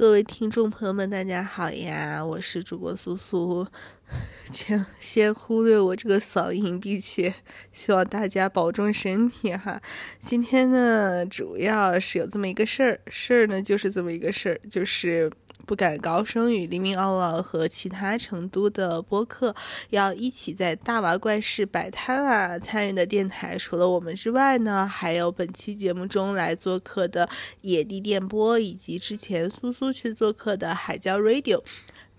[0.00, 2.24] 各位听众朋友们，大家好呀！
[2.24, 3.66] 我是主播苏苏，
[4.50, 7.34] 请先忽略我这个嗓音，并且
[7.70, 9.78] 希望大家保重身体哈。
[10.18, 15.30] 今天呢，主要是有这么一个事儿，事儿呢就是这么一个事儿，就是
[15.66, 19.54] 不敢高声与黎明奥奥和其他成都的播客
[19.90, 22.58] 要一起在大娃怪事摆摊啊。
[22.58, 27.28] 参与的电台除了我们之外呢，还有本期节目中来做客的
[27.60, 29.90] 野地电波，以及之前苏苏。
[30.00, 31.60] 去做客的海椒 Radio，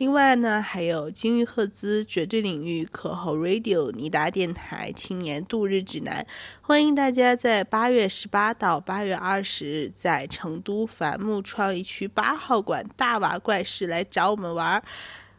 [0.01, 6.25] 另外呢还有金玉赫兹绝对领域可后 Radio 尼达电台青年度日指南，
[6.59, 14.81] 欢迎大家在八月十八到八月二十日在成都繁木创意区八号馆大娃怪事来找我们玩，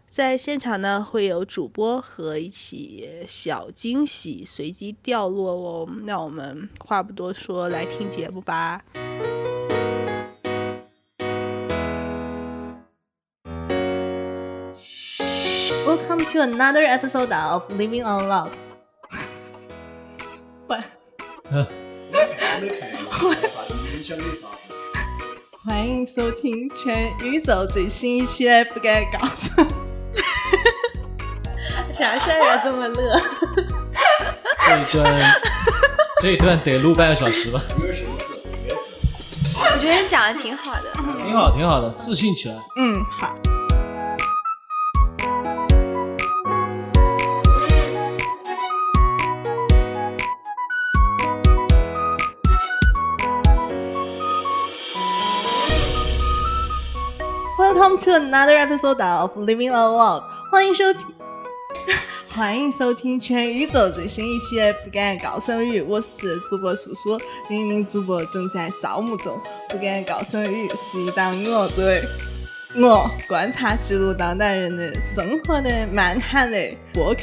[0.09, 5.88] 在现场呢会有主播和一起小惊喜随机掉落哦。
[6.05, 8.80] 那我们话不多说，来听节目吧。
[16.13, 18.51] Welcome to another episode of Living on Love。
[20.68, 20.85] 欢，
[25.65, 29.51] 欢迎收听全宇宙最新一期的不该告诉。
[31.96, 33.18] 啥事儿啊这么乐？
[34.66, 35.35] 这一段，
[36.21, 37.59] 这一段得录半个小时吧？
[39.57, 40.93] 我觉得讲的挺好的，
[41.24, 42.57] 挺好，挺好的，自信起来。
[42.77, 43.35] 嗯，好。
[57.93, 60.23] Welcome to another episode of Living a World。
[60.51, 61.15] 欢迎收听，
[62.26, 65.82] 欢迎收听全宇宙最新一期的《不敢高声语》。
[65.84, 69.37] 我是主播苏苏，另一名主播正在招募中。
[69.71, 72.03] 《不敢高声语》是一档我作为
[72.76, 76.59] 我观察记录当代人的生活的漫谈的
[76.94, 77.21] 播客。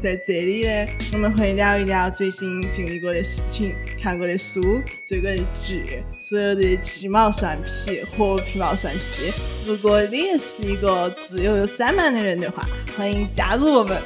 [0.00, 9.30] 在这里呢，我们会聊一聊最近经历过的事情、看过的书、追过的剧，所有的鸡毛蒜皮和皮毛蒜皮。
[9.66, 12.66] 如果你也是一个自由又散漫的人的话，
[12.96, 14.00] 欢迎加入我们。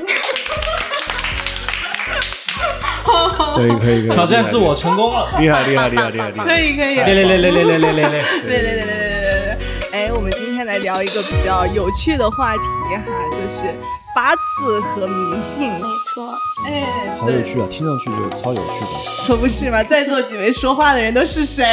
[3.55, 6.45] 可以可以可以，挑战自我成功了， 厉害厉害厉害厉害厉害！
[6.45, 9.04] 可以可以，来来来来来来来来来来来来来来！
[10.65, 12.61] 来聊一个比较有趣的话题
[12.97, 13.03] 哈，
[13.33, 13.75] 就是。
[14.17, 16.33] 八字和迷信，没错，
[16.65, 19.83] 哎，好有趣啊，听上去就超有趣的，可不是嘛？
[19.83, 21.65] 在座几位说话的人都是谁？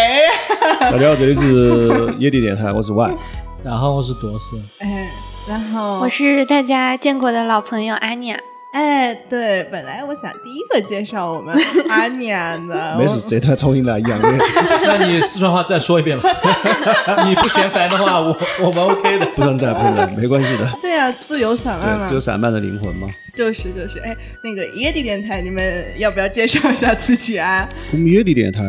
[0.80, 3.16] 大家好，这里是野地电台，我是万，
[3.64, 5.08] 然后我是多斯，哎，
[5.48, 8.40] 然后我是大家见过的老朋友阿尼亚。
[8.72, 11.54] 哎，对，本来我想第一个介绍我们
[11.90, 12.40] 阿年
[12.70, 14.32] 的， 没事，这段重新来一样的。
[14.88, 16.24] 那你四川话再说一遍了，
[17.28, 20.66] 你不嫌烦的话，我我们 OK 的，不能再不能，没关系的。
[20.82, 23.10] 对啊，自由散漫嘛，自由散漫的灵魂嘛。
[23.36, 27.68] 就是就是，哎，那个野地电台，你们要不要介绍一下自己啊？
[27.92, 28.62] 我们野地电台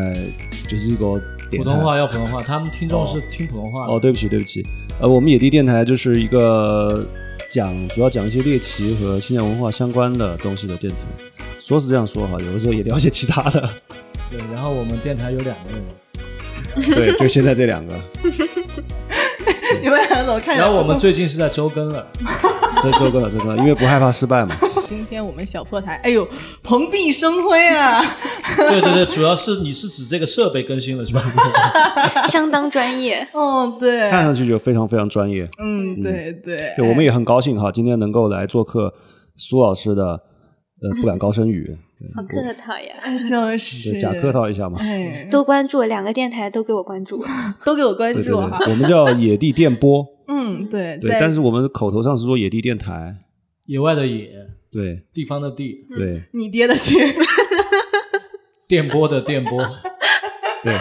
[0.69, 1.21] 就是一个
[1.57, 3.87] 普通话要普通话，他们听众是听普通话。
[3.87, 4.67] 哦，对不起对不起，
[5.01, 7.07] 呃，我们野地电台就是一个。
[7.53, 10.97] 讲主要讲一些猎奇和青年文化相关的东西的电台，
[11.61, 13.69] 说是这样说哈，有的时候也了解其他的。
[14.31, 15.85] 对，然后我们电台有两个人，
[16.95, 17.95] 对，就现在这两个。
[19.83, 20.57] 你们两个怎么看？
[20.57, 22.07] 然后我们最近是在周更了，
[22.83, 24.55] 在周更了，周更了，因为不害怕失败嘛。
[24.89, 26.29] 今天我们小破台，哎呦，
[26.63, 28.05] 蓬荜生辉啊！
[28.59, 31.23] 对对对，主要是你是指这个设备更新了是吧？
[32.25, 33.27] 相当专业。
[33.33, 35.49] 哦，对，看上去就非常非常专业。
[35.59, 36.75] 嗯，对对。
[36.79, 38.93] 我们也很高兴哈，今天能够来做客
[39.37, 40.21] 苏老师的
[40.83, 41.77] 呃不敢高声语。
[42.15, 42.97] 好客套呀，
[43.31, 44.81] 就是假客套一下嘛。
[45.31, 47.25] 多关注两个电台，都给我关注，
[47.65, 48.59] 都给我关注哈。
[48.69, 50.07] 我们叫野地电波。
[50.29, 53.17] 嗯，对对，但是我们口头上是说野地电台，
[53.67, 54.31] 野外的野。
[54.73, 57.15] 对，地方的地，对，你爹的爹，
[58.67, 59.63] 电波的电波，
[60.65, 60.75] 对，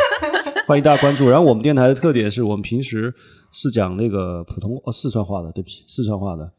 [0.66, 1.30] 欢迎大家关注。
[1.30, 3.14] 然后我们电台的特点是我们平时
[3.52, 6.54] 是讲那个普通哦四川话的，对不起，四川话的。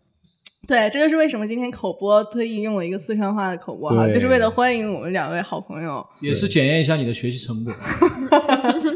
[0.69, 7.75] 对，这就是为什么今天口播特意用了一个四川话的口播哈，就是为了欢迎我们两位好朋友，也是检验一下你的学习成果。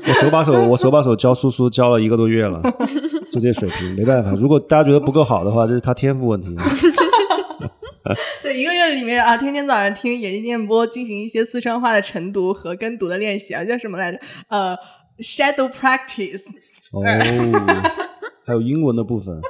[0.07, 2.63] 我手把手，我手把手教苏苏教了一个多月了，
[3.33, 4.31] 就这水平，没办法。
[4.31, 6.49] 如果大家觉得不够好的话，这是他天赋问题。
[8.45, 14.19] 对，一个月里面啊，天天早上听野地电波，进行一些四川话的晨读和跟读的练习啊，叫什么来着？
[14.47, 14.77] 呃
[15.19, 16.45] ，shadow practice。
[16.93, 17.03] 哦，
[18.47, 19.41] 还有英文的部分。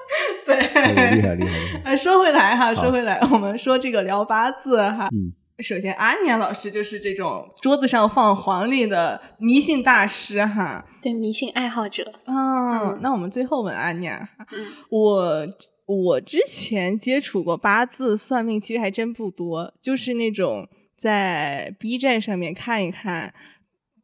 [0.95, 1.97] 对，厉害厉害厉害。
[1.97, 5.09] 说回来哈，说回来， 我们说这个聊八字哈。
[5.13, 5.33] 嗯。
[5.61, 10.85] 首先，阿尼亚老师就是这种桌子上放黄历的迷信大师哈。
[11.01, 15.49] 对迷信爱好者，嗯，那我们最后问阿尼亚，嗯我
[15.87, 23.33] 我之前接触过八字算命，其实还真不多，就是那种在 B 站上面看一看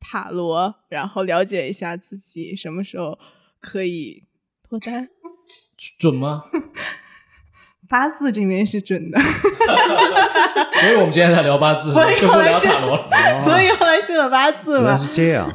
[0.01, 3.19] 塔罗，然后了解一下自己什么时候
[3.61, 4.23] 可以
[4.67, 5.07] 脱单。
[5.99, 6.45] 准吗？
[7.89, 13.39] 八字这边是准的， 所以我们今天在聊八字，所以就不后来去聊塔罗了。
[13.39, 14.97] 所以后来信了八字原来嘛。
[14.97, 15.53] 是这样。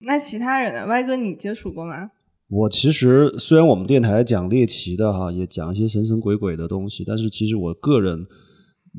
[0.00, 0.86] 那其他人呢？
[0.86, 2.10] 歪哥，你接触过吗？
[2.50, 8.26] 我其实虽然我们电台讲猎奇的哈，也讲一些神神鬼鬼的东西，但是其实我个人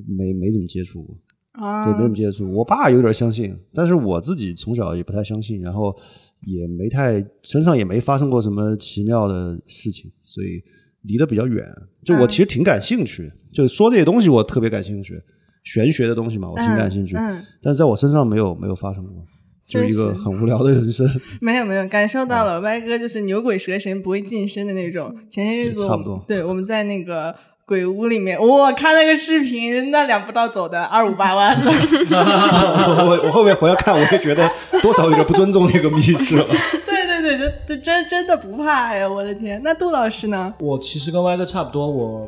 [0.08, 1.16] 没没怎么接触过，
[1.52, 2.52] 啊对，没怎么接触。
[2.52, 5.96] 我爸有点相信，但是我自己从小也不太相信，然后
[6.42, 10.62] 也没太身上也没发生过什么奇妙的事情，所以
[11.04, 11.66] 离得比较远。
[12.04, 15.22] 就我嗯其实挺感兴趣，就是说这些东西我特别感兴趣，
[15.64, 19.26] 玄学的东西嘛，我挺感兴趣，嗯，但是在我身上没有没有发生过，
[19.66, 21.06] 就是一个很无聊的人生。
[21.42, 25.14] 没有没有，感受到嗯了歪哥就是牛鬼蛇神不会近身的那种。
[25.30, 27.36] 前些日子我们差不多对我们在那个
[27.70, 31.72] 鬼屋里面，我看那个视频，那两步道走的二五八万的。
[33.06, 34.50] 我我后面回来看，我也觉得
[34.82, 36.46] 多少有点不尊重那个密室了。
[36.84, 39.08] 对 对对，这这真真的不怕呀！
[39.08, 40.52] 我的天，那杜老师呢？
[40.60, 42.28] 我其实跟歪哥差不多，我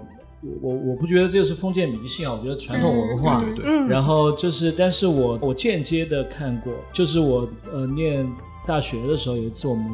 [0.61, 3.41] 我我不觉得这个是封建迷信啊，我觉得传统文化。
[3.41, 8.31] 对对嗯，然后就是，但是我我间接的看过，就是我呃念
[8.67, 9.85] 大学的时候，有一次我们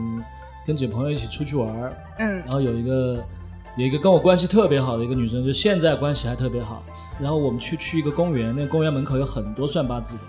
[0.66, 1.70] 跟几个朋友一起出去玩，
[2.20, 3.24] 嗯然后有一个
[3.78, 6.84] 有一个跟我关系特别好的一个女生，就现在关系还特别好。
[7.20, 10.24] 然后我们去去一个公园，那个公园门口有很多算八字的。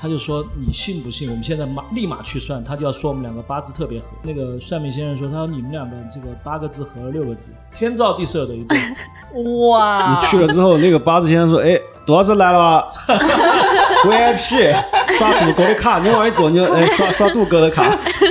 [0.00, 1.28] 他就说：“你信不信？
[1.28, 4.06] 我们现在马立马去算。”他就要说我们两个八字特别合。
[4.22, 8.78] 那个算命先生说：“他说你们两个这个八个字合了六个字，天造地设的一对。
[9.68, 12.92] 哇，你去了之后，那个八字先生说：“哎，杜老师来了吧
[14.04, 14.74] ？VIP
[15.18, 17.84] 刷杜哥的卡，你往一坐，你就哎刷刷杜哥的卡。”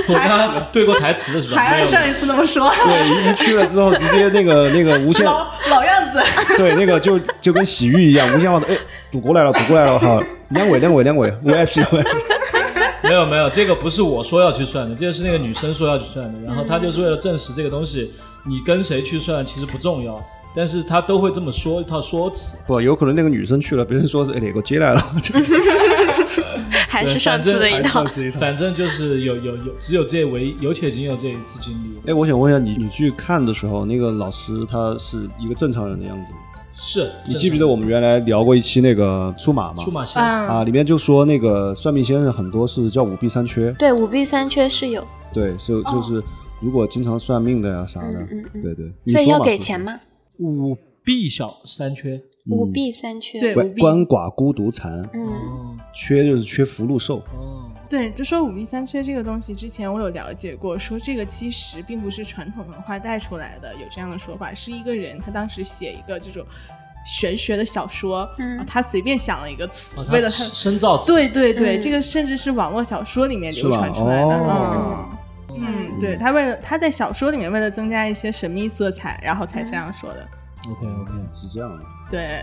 [0.08, 1.56] 我跟他对过台词的是吧？
[1.56, 6.22] 还按上一次那么说，对，一一去了之后，直接那个那个无限，老老样子。
[6.56, 8.66] 对，那个就就跟洗浴一样，无限化的。
[8.68, 8.76] 哎，
[9.12, 12.04] 赌过来了，赌过来了，好，两位两位两位，VIP 两位。
[13.00, 16.38] 没有没有，这个不是我说要去算的，这个是那个女生说要去算的。
[16.46, 18.12] 然后她就是为了证实这个东西，
[18.46, 20.20] 你跟谁去算其实不重要，
[20.54, 22.58] 但是他都会这么说一套说辞。
[22.66, 25.00] 不，有可能那个女生去了，别人说是哎哪个接来了，
[26.88, 28.06] 还是上次的一套还是上。
[28.08, 28.40] 次一套。
[28.40, 32.10] 反正就是有有有，只有这唯有且仅有这一次经历。
[32.10, 36.38] 哎，我想问一下你，你去看的时候，那个老师他是一个正常人的样子吗？
[36.80, 39.74] 是你记不记得我们原来聊过一期那个出马吗？
[39.78, 40.22] 出马仙？
[40.22, 46.22] 嗯啊，里面就说那个算命先生很多是叫五弊三缺，对，五弊三缺是有，对，就就是
[46.60, 49.92] 如果经常算命的呀啥的，嗯嗯嗯对对，所以要给钱吗？
[50.38, 52.20] 五弊小三缺。
[52.50, 53.38] 五弊三缺。
[53.38, 55.06] 对，说五弊鳏寡孤独残，
[55.94, 66.42] 缺就是缺福禄寿，哦，对，就说五弊三缺这个东西，之前我有了解过，说这个其实并不是传统文化带出来的，有这样的说法，是一个人他当时写一个这种
[67.04, 70.30] 玄学的小说，嗯啊他随便想了一个词，哦为了他。
[70.30, 71.12] 深深造词。
[71.12, 74.34] 对对对，嗯这个甚至是网络小说里面流传出来的。
[74.34, 75.17] 哦嗯
[75.50, 80.28] 嗯，对他为了他在小说里面为了增加一些神秘色彩，然后才这样说的。
[80.70, 81.12] ，OK OK。
[81.34, 81.82] 是这样的。
[82.10, 82.42] 对，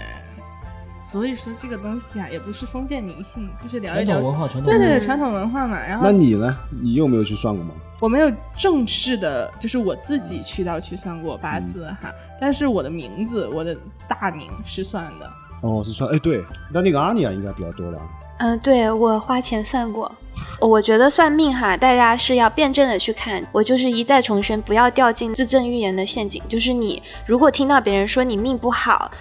[1.03, 5.77] 所以说这个东西啊，也不是封建迷信，就是聊一聊传统文化，传统对对对，传统文化嘛。
[5.79, 6.57] 然后那你呢？
[6.81, 7.73] 你有没有去算过吗？
[7.99, 13.75] 我没有正式的，就是我自己去到去算过八字哈，但是我的名字，我的
[14.07, 15.31] 大名是算的。
[15.61, 17.99] 哦，是算，哎，对，那那个阿尼亚应该比较多了。
[18.37, 20.11] 嗯，对我花钱算过。
[20.59, 23.45] 我觉得算命哈，大家是要辩证的去看。
[23.51, 26.41] 我就是一再重申，不要掉进自证预言的陷阱。
[26.47, 29.11] 就是你如果听到别人说你命不好，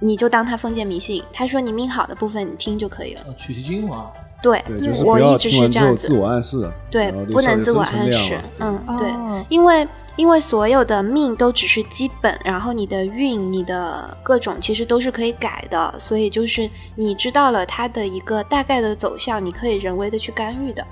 [0.00, 1.22] 你就当他封建迷信。
[1.32, 3.22] 他说你命好的部分，你听就可以了。
[3.26, 4.10] 呃取其精华。
[4.42, 6.14] 对，对，就是不要我一直听完之后是这样子自。
[6.14, 8.38] 我暗示，对，不能自我暗示。
[8.60, 20.82] 嗯，对，哦因为因为所有的命都只是基本，然后你的运、你的各种其实都是可以改的，所以就是你知道了它的一个大概的走向，你可以人为的去干预的。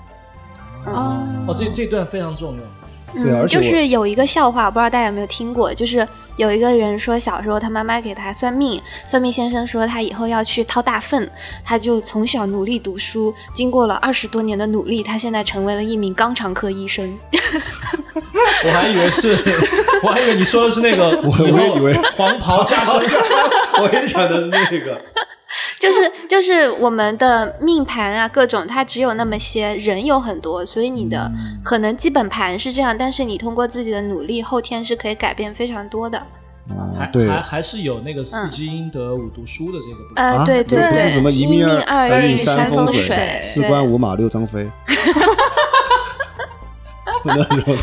[0.87, 2.63] 哦哦，这这段非常重要。
[3.17, 6.07] 嗯，而且就是有一个笑话，我不知道大家有没有听过，就是
[6.37, 11.31] 有一个人说小时候他妈妈给他算命，算命先生说他以后要去掏大粪，
[11.65, 17.19] 他就从小努力读书，经过了二十多年的努力，他现在成为了一名肛肠科医生。
[18.65, 19.37] 我还以为是，
[20.03, 22.95] 我还以为你说的是那个，我我也以为黄袍加身。
[23.81, 25.01] 我也想的是那个。
[25.79, 31.31] 就是就是我们的命盘啊，各种它只有那么些，人有很多，所以你的
[31.63, 36.23] 可能基本盘是这样，但是你通过自己的努力，后天是可以改变非常多的。
[36.99, 40.25] 还对还还是有那个四积阴德五读书的这个部分。
[40.25, 44.67] 呃，啊，对对不是，什么一命命二运三风水，四官五马六张飞。
[47.27, 47.75] 那时候，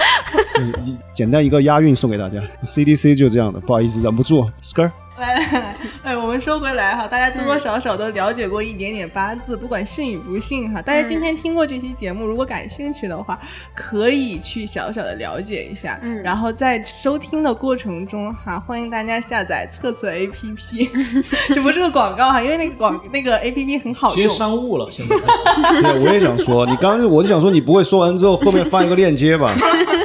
[0.60, 2.40] 嗯简单一个押韵送给大家。
[2.64, 4.50] CDC 就这样的，不好意思，忍不住。
[4.64, 4.90] skr
[6.12, 10.82] 哎，我们说回来哈，大家多多少少都了解过一点点八字，不管信与不信哈。
[10.82, 13.40] 大家今天听过这期节目，如果感兴趣的话，
[13.74, 15.98] 可以去小小的了解一下。
[16.02, 20.90] 嗯然后在收听的过程中哈，欢迎大家下载测测 APP，
[21.56, 24.28] 这不是个广告哈，因为那个广 那个 APP 很好接。
[24.28, 25.82] 商务了，现在开始。
[25.82, 29.56] 对，我也想说，你刚刚我就想说，你不会说完之后后面放一个链接吧，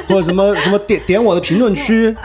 [0.07, 2.15] 或者什么什么点点我的评论区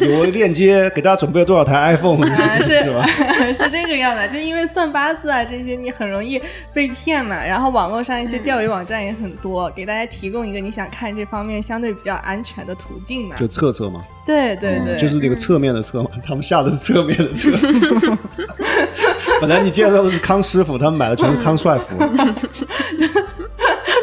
[0.00, 2.24] 有个链接，给大家准备了多少台 iPhone，
[2.62, 3.06] 是吧？
[3.52, 6.40] 是这个样的，就因为算八字啊这些，你很容易
[6.72, 7.36] 被骗嘛。
[7.44, 13.36] 然后网络上一些钓鱼网站也很多，给大家提供一个你想看这方面相对比较安全的途径嘛。
[13.36, 17.50] 就测测嘛，对对对，嗯就是那个侧面的侧嘛，他们下的是侧面的侧。
[19.40, 21.96] 本来你介绍的是康师傅，他们买的全是康帅傅。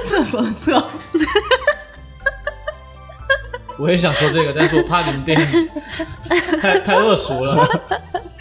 [0.06, 0.84] 厕所的厕。
[3.80, 5.36] 我也想说这个，但是我怕你们店
[6.62, 7.68] 太太恶俗了。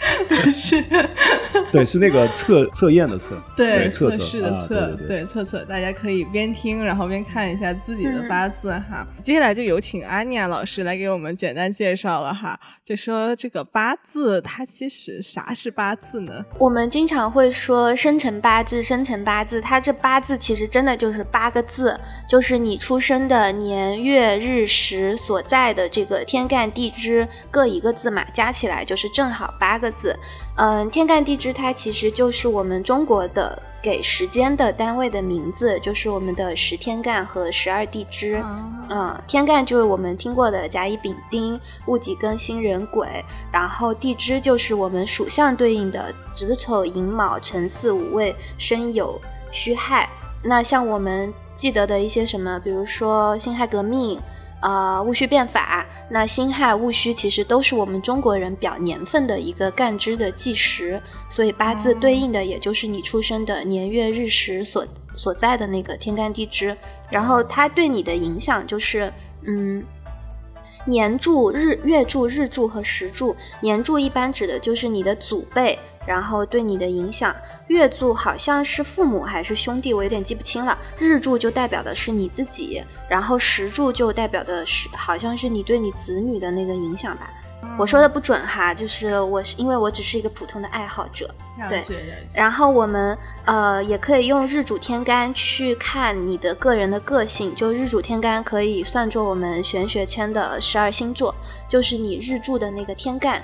[1.71, 9.05] 对，是那个测测验的测，对，测测试的啊测，对对对测测，大家可以边听，然后边看一下自己的八字哈。
[9.23, 16.43] 接下来就有请安妮亚老师来给我们简单介绍了哈，就说这个八字它其实啥是八字呢？
[16.59, 30.17] 我们经常会说生辰八字，生辰八字，它这八字其实真的就是八个字，就是你出生的年月日时所在的这个天干地支各一个字嘛，加起来就是正好八个字。
[30.55, 38.43] 嗯，天干地支它其实就是我们中国的给时间的单位的名字，就是我们的十天干和十二地支。
[38.89, 49.17] 嗯，天干就是我们听过的甲乙丙丁、戊己庚辛壬癸，然后地支就是我们属相对应的子丑寅卯辰巳午未申酉
[49.51, 50.09] 戌亥。
[50.43, 54.19] 那像我们记得的一些什么，比如说辛亥革命。
[54.63, 66.77] 呃，戊戌变法，那辛亥、戊戌其实都是我们中国人表年份的一个干支的计时，所以八字对应的也就是你出生的年月日时所所在的那个天干地支，
[67.11, 69.11] 然后它对你的影响就是，
[69.45, 69.83] 嗯，
[70.85, 73.35] 年柱、日月柱、日柱和时柱。
[73.59, 77.35] 年柱一般指的就是你的祖辈，然后对你的影响。
[77.67, 80.77] 月柱好像是父母还是兄弟，我有点记不清了。
[80.97, 87.31] 日柱就代表的是你自己，然后时柱就代表的是好像是你对你子女的那个影响吧。
[87.77, 91.33] 我说的不准哈，就是我是因为我只是一个普通的爱好者。
[91.69, 91.81] 对。
[92.35, 101.33] 然后我们呃也可以用日主天干去看你的个人的个性，就日主天干可以算作我们玄学圈的十二星座，
[101.69, 103.41] 就是你日柱的那个天干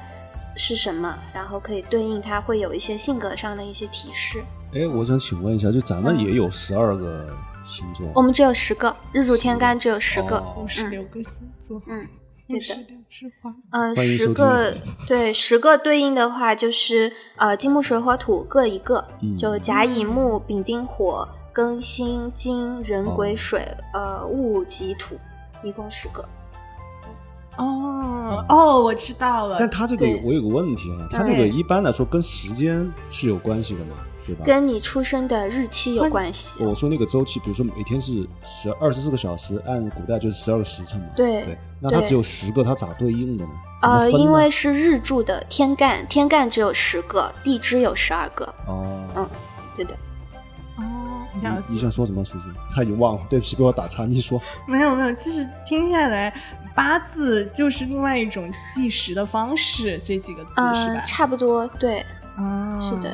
[0.59, 4.43] 是什么，然后可以对应它会有一些性格上的一些提示。
[4.73, 7.29] 哎，我想请问一下，就咱们也有十二个
[7.65, 10.35] 星座我们只有十个日主天干，只有十个。
[10.39, 12.05] 哦五十六个星座，嗯，
[12.49, 12.75] 对的。
[13.71, 14.75] 嗯十个
[15.07, 25.17] 对十个对应的话就是呃金木水火土各一个，嗯就甲乙木丙丁火庚辛金壬癸哦水，呃戊己土，
[25.63, 26.27] 一共十个。
[27.59, 29.57] 哦哦，我知道了。
[29.59, 34.43] 但他这个我有个问题啊，他这个一般来说跟时间是有关系的嘛，对吧？
[34.45, 36.63] 跟你出生的日期有关系。
[36.63, 41.07] 我说那个周期，比如说每天是十二十四个小时，按古代就是十二个时辰嘛。
[41.15, 43.51] 对对，那它只有十个，它咋对应的呢？
[43.81, 48.45] 呃，因为是日柱的天干，天干只有十个，地支有十二个。
[48.67, 49.29] 哦，嗯
[49.75, 49.95] 对的。
[50.77, 50.83] 哦，
[51.69, 51.79] 你。
[51.79, 52.49] 想说什么，叔叔？
[52.75, 54.05] 他已经忘了，对不起，被我打岔。
[54.05, 56.33] 你说， 没有没有，其实听下来，
[56.79, 61.01] 八字就是另外一种计时的方式，这几个字是呃吧，？
[61.05, 62.05] 差不多，对，
[62.37, 63.13] 啊，是的，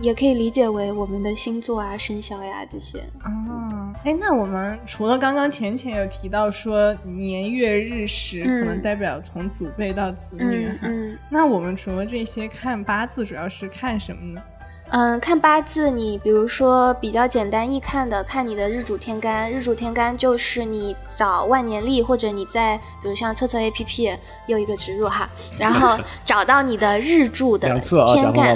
[0.00, 2.98] 也可以理解为我们的星座啊、生肖呀这些。
[3.22, 11.18] 啊，哎，那我们除了刚刚浅浅有提到说年月日时嗯可能代表从祖辈到子女哈，嗯嗯。
[11.30, 14.42] 那我们除了这些看八字，主要是看什么呢？
[14.90, 19.50] 嗯，看八字，你比如说比较简单易看的，看你的日主天干。
[19.50, 24.16] 日主天干就是你找万年历，或者你在比如像测测 APP
[24.46, 25.28] 又一个植入哈，
[25.58, 28.54] 然后找到你的日柱的两次啊，天干，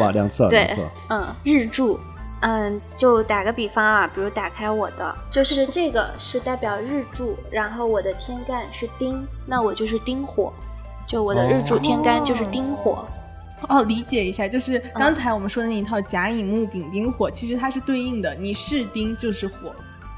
[0.48, 0.70] 对。
[1.08, 1.98] 嗯，日柱，
[2.42, 10.52] 嗯，就打个比方啊，比如打开我的，就是这个是代表日柱，然后我的天干是丁，那我就是丁火，
[11.08, 12.92] 就我的日主天干就是丁火。
[12.92, 13.06] 哦，
[13.86, 19.74] 理解一下，就是刚才我们说的那一套甲乙木丙丁火，其实它是对应的，你是丁就是火，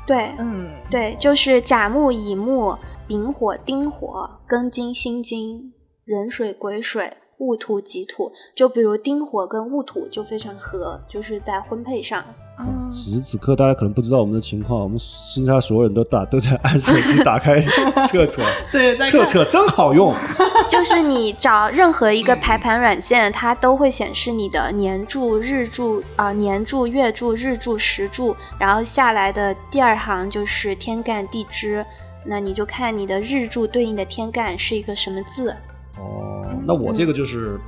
[0.06, 5.72] 对，嗯，对，就是甲木、乙木、丙火、丁火、庚金、辛金、
[6.04, 8.32] 壬水、癸水、戊土、己土。
[8.54, 12.24] 就比如丁火跟戊土就非常合，就是在婚配上。
[12.66, 17.60] 嗯此时此刻，大家可能不知道我们的情况，我们剩下所有人都打都在按手机 打开
[18.06, 20.14] 测测， 对，测测真好用。
[20.68, 31.84] 就是你找任何一个排盘软件，它都会显示你的年柱、日柱啊、年柱、月柱、日柱、时柱，然后下来的第二行就是天干地支。
[32.24, 35.50] 那你就看你的日柱对应的天干是一个什么字，
[35.98, 37.58] 哦，那我这个就是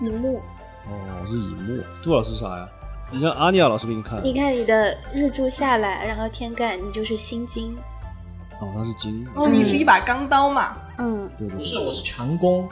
[0.00, 0.36] 乙木。
[0.86, 0.92] 哦
[1.26, 2.68] 是乙木，杜老师啥呀？
[3.12, 7.76] 你让阿尼亚老师给你看，你看你的日柱下来，然后天干你就是心金。
[8.60, 10.76] 哦他是金，哦，你是一把钢刀嘛？
[10.98, 12.68] 嗯，对对对不是，我是强攻。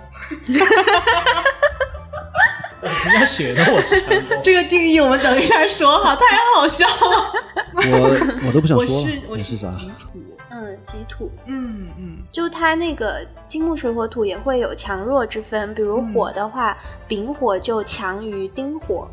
[2.81, 4.39] 我直接写的我是强攻。
[4.43, 7.33] 这个定义我们等一下说哈，太好笑了。
[7.75, 9.69] 我我都不想说了是，我是是啥？
[9.69, 10.09] 己土，
[10.51, 11.33] 嗯，己土。
[11.47, 16.77] 嗯嗯就它那个金木水火土也会有强弱之分，比如火的话，
[17.09, 19.09] 丙火就强于丁火。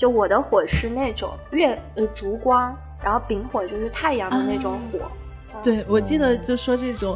[0.00, 4.98] 就我的火是那种月呃烛光，然后丙火就是太阳的那种火。
[5.62, 7.14] 对，我记得就说这种，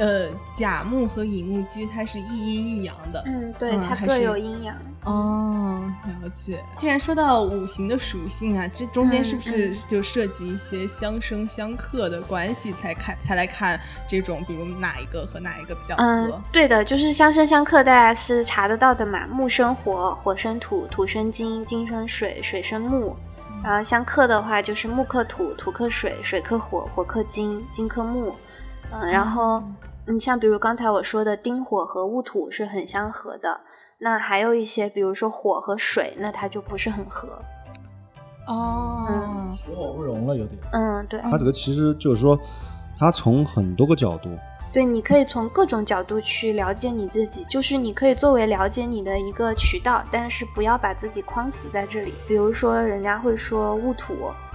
[0.00, 3.22] 呃，甲木和乙木其实它是一阴一阳的。
[3.26, 4.74] 嗯，对，它各有阴阳。
[5.04, 5.80] 哦，
[6.22, 6.64] 了解。
[6.74, 13.78] 既然说到五行的属性啊，这中间嗯是不是就涉及一些相生相克的关系，才看才来看
[14.08, 16.02] 这种，比如哪一个和哪一个比较合？
[16.02, 19.26] 嗯，对的，就是相生相克，大家是查得到的嘛。
[19.26, 23.14] 木生火，火生土，土生金，金生水，水生木。
[23.62, 28.34] 然后相克的话，就是木克土，土克水，水克火，火克金，金克木。
[28.92, 29.62] 嗯，然后
[30.06, 33.60] 你像比如刚才我说的丁火和戊土是很相合的，
[33.98, 37.28] 那还有一些比如说火和水，那它就不是很合。
[38.48, 39.06] 哦，
[39.54, 40.58] 水火不容了，有点。
[40.72, 42.36] 嗯，对，它这个其实就是说，
[42.98, 44.30] 它从很多个角度，
[44.72, 52.12] 对，你可以从各种角度去了解你自己，就是你可以作为了解你的一个渠道，但是不要把自己框死在这里。
[52.26, 54.14] 比如说，人家会说戊土，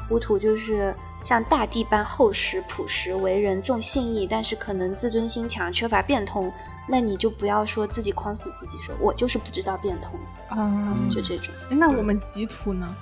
[0.09, 6.51] 戊土就是像大地般厚实朴实，为人重信义，但是可能自尊心强，缺乏变通。
[6.87, 10.19] 那你就不要说自己框死自己，说我就是不知道变通，
[10.49, 11.53] 啊，就这种。
[11.69, 12.95] 那我们己土呢？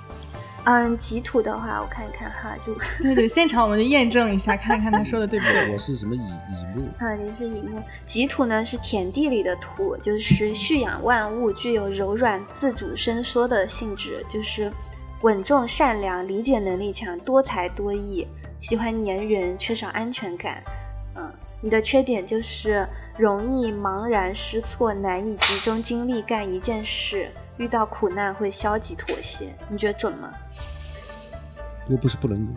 [0.66, 2.74] 嗯，己土的话，我看一看哈，就
[3.04, 5.76] 对对，现场我们就验证一下，看一看他说的对不对我。
[5.76, 6.88] 是什么乙乙木？
[6.98, 7.78] 啊，你是乙木。
[8.06, 14.72] 己土呢是田地里的土，就是蓄养万物，具有柔软、自主伸缩的性质，就是
[15.22, 18.26] 稳重、善良、理解能力强、多才多艺，
[18.58, 20.62] 喜欢粘人，缺少安全感。
[21.16, 29.46] 嗯，你的缺点就是容易茫然失措，难以集中精力干一件事，遇到苦难会消极妥协。
[29.68, 30.30] 你觉得准吗？
[31.88, 32.56] 又不是不能用，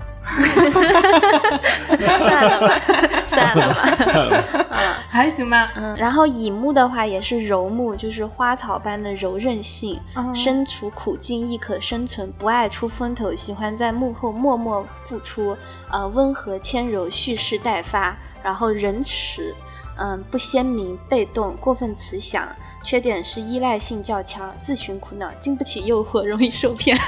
[2.20, 2.80] 算了吧，
[3.26, 3.96] 算了吧。
[4.06, 4.44] 算了，
[5.10, 5.70] 还行吧。
[5.76, 15.58] 嗯，然后乙木的话也是柔木，就是花草般的柔韧性，哦身处苦境亦可生存，不爱出风头，喜欢在幕后默默付出，
[15.92, 19.54] 呃，温和谦柔，蓄势待发，然后仁慈，
[19.98, 22.48] 嗯、不鲜明，被动，过分慈祥。
[22.84, 26.98] 缺点是依赖性较强，自寻苦恼，经不起诱惑，容易受骗。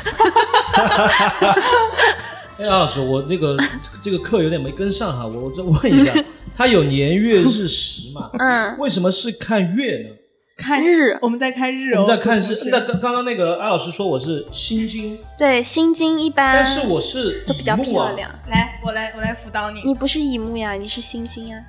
[2.60, 3.58] 哎，杨老师，我那个
[4.02, 6.13] 这个课有点没跟上哈，我我再问一下，
[6.54, 8.30] 它有年月日时嘛？
[8.38, 10.15] 嗯，为什么是看月呢？
[10.58, 12.54] 看日我们在看日哦，我们在看同学。
[12.54, 18.30] 是那刚刚刚那个艾老师说我是心经，对，心经一般但是我是都比较乙木啊漂亮。
[18.49, 19.82] 来，我来，我来辅导你。
[19.86, 21.63] 你不是乙木呀，你是心经呀，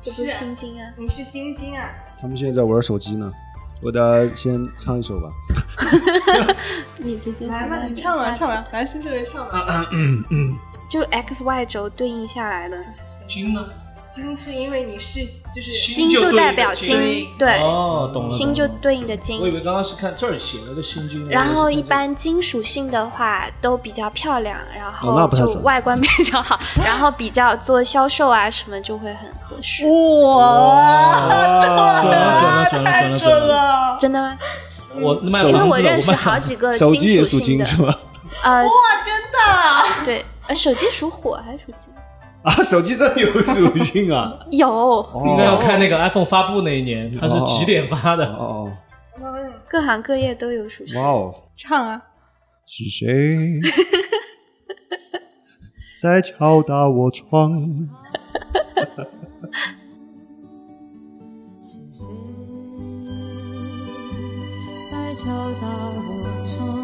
[0.00, 0.92] 这不是是心经啊。
[0.96, 1.88] 你是心经啊？
[2.20, 3.32] 他们现在在玩手机呢。
[3.82, 5.30] 我给大家先唱一首吧。
[6.96, 9.86] 你直接来嘛，从外面你唱啊，拉唱啊，来，新这位唱啊。
[9.92, 12.78] 嗯嗯嗯，就 x y 轴对应下来的，
[13.28, 13.68] 经呢？
[14.16, 15.24] 金是因为你是
[15.54, 18.30] 就是心就代表金对，哦，懂了。
[18.30, 19.50] 心就对应的金我以。
[19.50, 29.86] 为刚刚是看这儿写了个心经，然后一般金属性的话都比较漂亮，然哦后就外观比较好，然后比较做销售啊什么就会很合适。
[29.86, 33.96] 哇，这 个准了准了准了太准了准准了。
[34.00, 34.38] 真的吗？
[34.98, 37.66] 我因为我认识好几个金属性的？
[38.42, 38.70] 呃，哇，
[39.04, 40.04] 真的。
[40.06, 41.92] 对，呃，手机属火还是属金？
[42.46, 44.38] 啊，手机真的有属性啊！
[44.52, 48.24] 有，应该要看那个 iPhone 发布那一年，它是几点发的？
[48.34, 48.72] 哦
[49.68, 51.08] 各行各业都有属哦，性哇。
[51.08, 52.00] 哦，唱啊！
[52.66, 53.60] 是谁
[56.00, 57.88] 在敲打我窗？
[61.60, 62.06] 是谁
[64.90, 65.26] 在敲
[65.60, 66.75] 打我窗？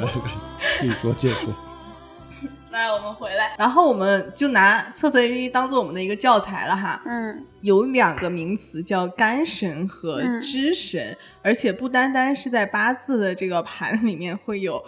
[0.00, 0.30] 来来来，
[0.80, 1.54] 继续说，继续说。
[2.70, 7.02] 来，我们回来，然后我们就拿测测 APP 当做我们的一个教材了哈。
[7.04, 14.82] 嗯有两个名词叫干神和嗯支神，而且不单单是在八字的这个盘里面会有，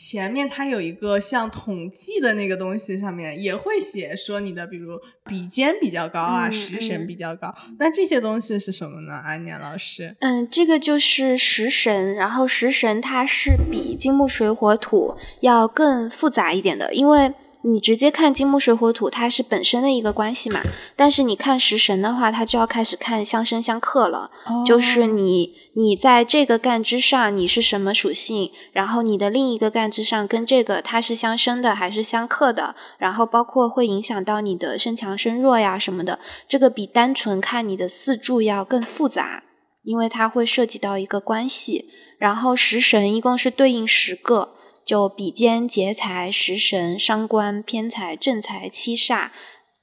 [0.00, 7.52] 前面它有一个像统计的那个东西，上面也会写说你的，比如比肩比较高啊，嗯食神嗯比较高。
[7.80, 9.14] 那这些东西是什么呢？
[9.14, 10.16] 安念老师？
[10.20, 17.34] 嗯，这个就是食神，然后食神它是比金木水火土要更复杂一点的，因为
[17.68, 20.62] 你直接看金木水火土，它是本身的一个关系嘛，
[20.96, 24.30] 但是你看食神的话，它就要开始看相生相克了。
[24.66, 39.42] 就是你你在这个干支上你是什么属性，然后你的另一个干支上跟这个它是相生的还是相克的，然后包括会影响到你的身强身弱呀什么的，这个比单纯看你的四柱要更复杂，
[39.82, 41.84] 因为它会涉及到一个关系。
[42.18, 44.54] 然后食神一共是对应十个，
[44.88, 49.28] 就比肩、劫财、食神、伤官、偏财、正财、七煞、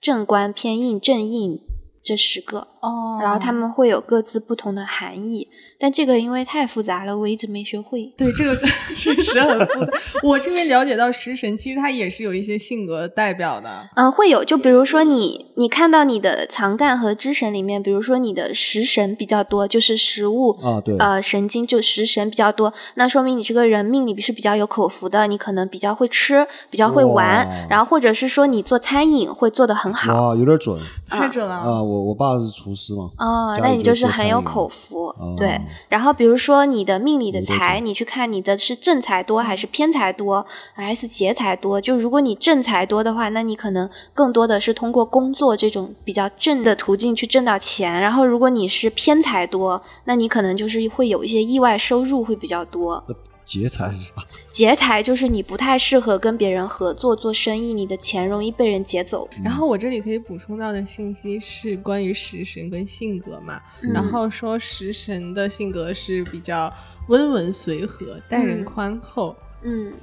[0.02, 1.60] 正官、偏印、正印
[2.04, 2.70] 这十个。
[2.82, 8.14] 哦然后他们会有各自不同的含义，但这个因为太复杂了，我一直没学会。
[8.18, 8.56] 对这个
[8.96, 9.92] 确实很复杂。
[10.24, 13.90] 我这边了解到食神，其实它也是有一些性格代表的。
[13.96, 30.30] 嗯、会有，就比如说你，你看到你的藏干和支神里面，比如说你的食神比较多，就是食物啊对呃，神经就食神比较多，那说明你这个人命里是比较有口福的，你可能比较会吃，比较会玩，然后或者是说你做餐饮会做得很好。
[30.30, 31.56] 哇，有点准太准了！
[31.56, 31.84] 啊！
[31.84, 35.60] 我我爸是厨师嘛，哦，那你就是很有口福，哦对。
[35.90, 41.80] 然后比如说你的命里的财，你去看你的是正财多还是偏财多，还是劫财多？
[41.80, 48.02] 就如果你正财多的话，那你可能更多的是通过工作这种比较正的途径去挣到钱。
[48.02, 53.04] 然后如果你是偏财多，那你可能就是会有一些意外收入会比较多。
[53.46, 54.14] 那劫财是啥？
[54.52, 59.30] 劫财就是你不太适合跟别人合作做生意，你的钱容易被人劫走。
[59.44, 66.74] 然后我这里可以补充到的信息是关于食神跟性格嘛，嗯然后说食神的性格是比较
[67.08, 69.36] 温文随和，待人嗯宽厚。
[69.64, 69.94] 嗯，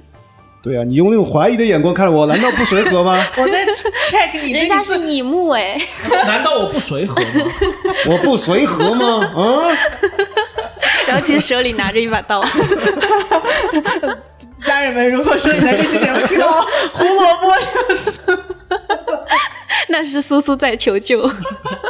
[0.61, 3.13] 对啊，你用那种怀疑的眼光看着我，难道不随和吗？
[3.37, 3.65] 我在
[4.09, 5.77] check 你人家是乙木哎，
[6.25, 7.27] 难道我不随和吗？
[8.09, 9.25] 我不随和吗？
[9.35, 9.75] 啊，
[11.07, 12.43] 然后其实手里拿着一把刀。
[14.63, 16.61] 家人们，如果说你在这期节目听到
[16.93, 18.39] 胡萝卜这个词，
[19.89, 21.29] 那是苏苏在求救。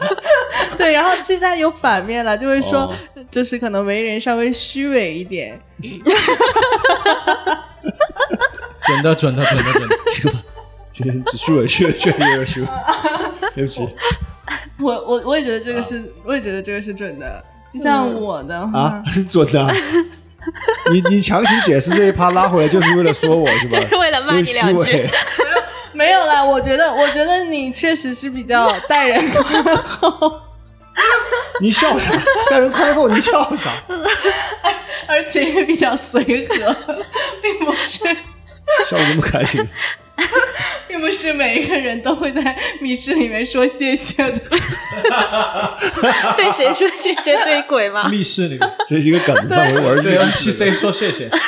[0.78, 2.93] 对，然后其实它有反面了，就会说、哦
[3.32, 5.60] 就是可能为人稍微虚伪一点。
[8.84, 9.97] 准的，准的，准的，准的。
[10.12, 10.32] 这个
[10.93, 12.67] 这这虚伪，确确实有点虚伪，
[13.56, 13.88] 对不起
[14.80, 17.43] 我我我也觉得这个是，我也觉得这个是准的。
[17.73, 19.73] 就像我的话，啊， 是准的啊。
[20.91, 23.79] 你你强行解释这一趴拉回来，就是为了说我 是吧？
[23.79, 25.09] 就是为了骂你两句
[25.93, 30.31] 没有啦，我觉得我觉得你确实是比较待人宽厚，
[31.62, 32.12] 你笑啥？
[32.49, 33.71] 待人宽厚，你笑啥？
[35.07, 36.55] 而且也比较随和，
[37.41, 38.03] 并不是
[38.89, 39.65] 笑得这么开心？
[40.88, 44.39] 并不是每一个人都会在密室里面说谢谢的。
[46.38, 48.08] 对谁说谢谢对鬼吗？
[48.10, 51.30] 密室里面，这是一个梗，上回玩对 NPC 说谢谢。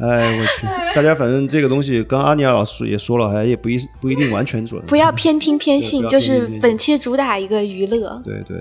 [0.00, 0.66] 哎，我去！
[0.94, 4.82] 大家反正这个东西，刚刚阿尼亚老师也说了，还也不一不一定完全准。
[4.86, 8.18] 不要偏听偏信，就是本期主打一个娱乐。
[8.24, 8.56] 对对，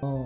[0.00, 0.24] 哦，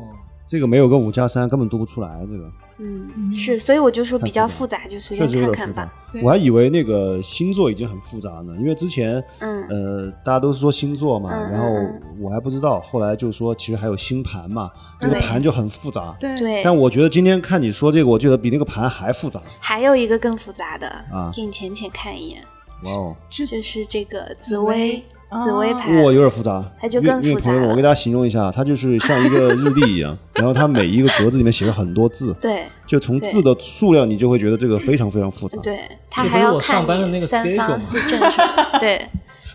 [0.53, 2.11] 这个没有个五加三根本读不出来。
[2.31, 5.57] 这个嗯，是，所以我就说比较复杂，就随确便实有点复杂。
[5.65, 6.21] 看看吧。。
[6.23, 9.67] 我还以为那个星座已经很复杂呢，因为之前嗯。
[9.71, 16.15] 呃大家都是说星座嘛，嗯然后嗯我还不知道，后来就说其实还有星盘嘛，那个盘就很复杂。
[16.21, 16.39] 对。
[16.39, 19.41] 对，但我觉得今天看你说这个，我觉得比那个盘还复杂。
[19.59, 22.45] 还有一个更复杂的啊，给你浅浅看一眼，
[22.85, 25.03] 哇哦，就是这个紫薇哦
[25.41, 35.59] 紫薇盘哇，有点复杂，它就因为更复杂因为朋友们，我给大家形容一下，它就是像一个日历一样，然后它每一个格子里面写了很多字， 对就从字的数量，你就会觉得这个非常非常复杂。
[35.63, 35.79] 对，
[36.11, 39.09] 它这不是我还要看上班的那个你三 schedule 吗方四正什么，对，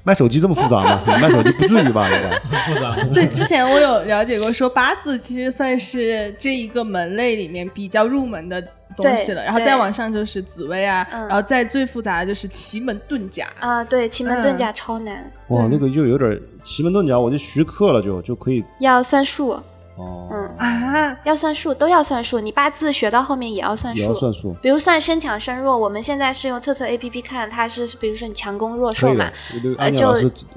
[0.04, 1.02] 卖手机这么复杂吗？
[1.06, 2.08] 你 卖手机不至于吧？
[2.10, 2.40] 应该。
[2.40, 2.96] 很复杂。
[3.13, 8.63] 对，之前我有了解过，说八字其实算是这一个门类里面比较入门的
[9.03, 13.47] 东西了，对然后再往上就是紫薇啊，嗯然后再最复杂的就是奇门遁甲。
[13.60, 19.49] 啊，对，奇门遁嗯甲超难，哇，那个就有点奇门遁甲，我就徐克了就，就可以要算数，
[19.95, 22.39] 哦，嗯，啊，要算数，都要算数。
[22.39, 29.31] 你八字学到后面也要算数也要数，算数，比如算身强身弱，我们现在是用测测 A P P 看，它是比如说你强攻弱受嘛，。
[29.51, 30.13] 这个呃就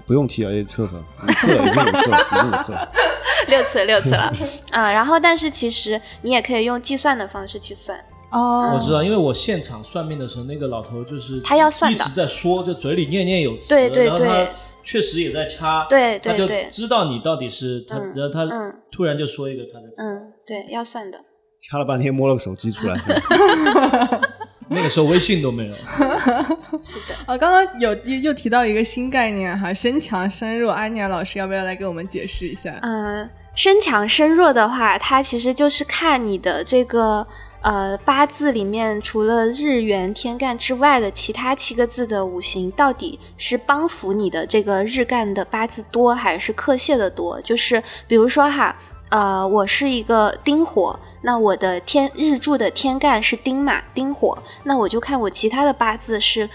[0.06, 2.92] 不用提，A，测测，你测了已经有测了，已经有测了。
[3.48, 4.32] 六次六次了，
[4.70, 7.98] 啊、然后但是其实你也可以用计算的方式去算，
[8.30, 11.96] 哦，我知道，因为我现场算命的时候，那个老头就是他要算的。
[11.96, 14.50] 一直在说，就嘴里念念有词，对对然后他对
[14.82, 16.66] 确实也在掐，对对他就对。
[16.70, 18.74] 知道你到底是他，嗯然后他嗯。
[18.90, 20.08] 突然就说一个，他就知道。
[20.08, 21.18] 嗯，对，要算的。
[21.62, 22.96] 掐了半天摸了个手机出来，
[24.68, 32.78] 那个时候微信都没有，是的，啊，刚刚有又又提到一个新概念哈，身强身弱，安妮亚老师要不要来给我们解释一下？
[32.80, 37.26] 嗯，身强身弱的话，它其实就是看你的这个
[37.62, 47.40] 呃八字里面，除了日元天干之外的其他七个字的五行，到底是帮扶你的这个日干的八字多，还是克泄的多？
[47.42, 48.76] 就是比如说哈，
[49.10, 50.98] 呃，我是一个丁火。
[51.22, 56.48] 那我的天日柱的天干是丁马丁火，那我就看我其他的八字是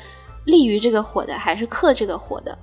[0.45, 2.57] 利于这个火的，还是克这个火的。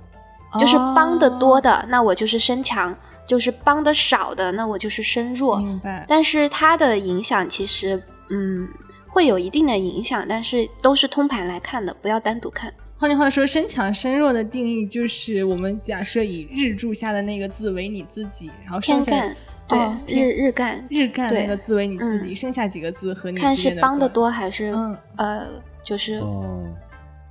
[0.59, 2.93] 就是帮的多的，那我就是身强；
[3.25, 5.57] 就是帮的少的，那我就是身弱。
[5.57, 6.05] 明白。
[6.07, 7.99] 但是它的影响其实，
[8.33, 8.67] 嗯，
[9.07, 12.73] 会有一定的影响，但是都是通盘来看的，不要单独看。
[12.97, 19.35] 换句话说，身强身弱的定义就是我们假设以日柱下的那个字为你自己，然后剩下天干，
[19.67, 23.77] 对，哦日日干，日干对那个字为你自己，嗯剩下几个字和你看是。
[23.81, 25.47] 帮的多还是、嗯呃，
[25.83, 26.63] 就是哦，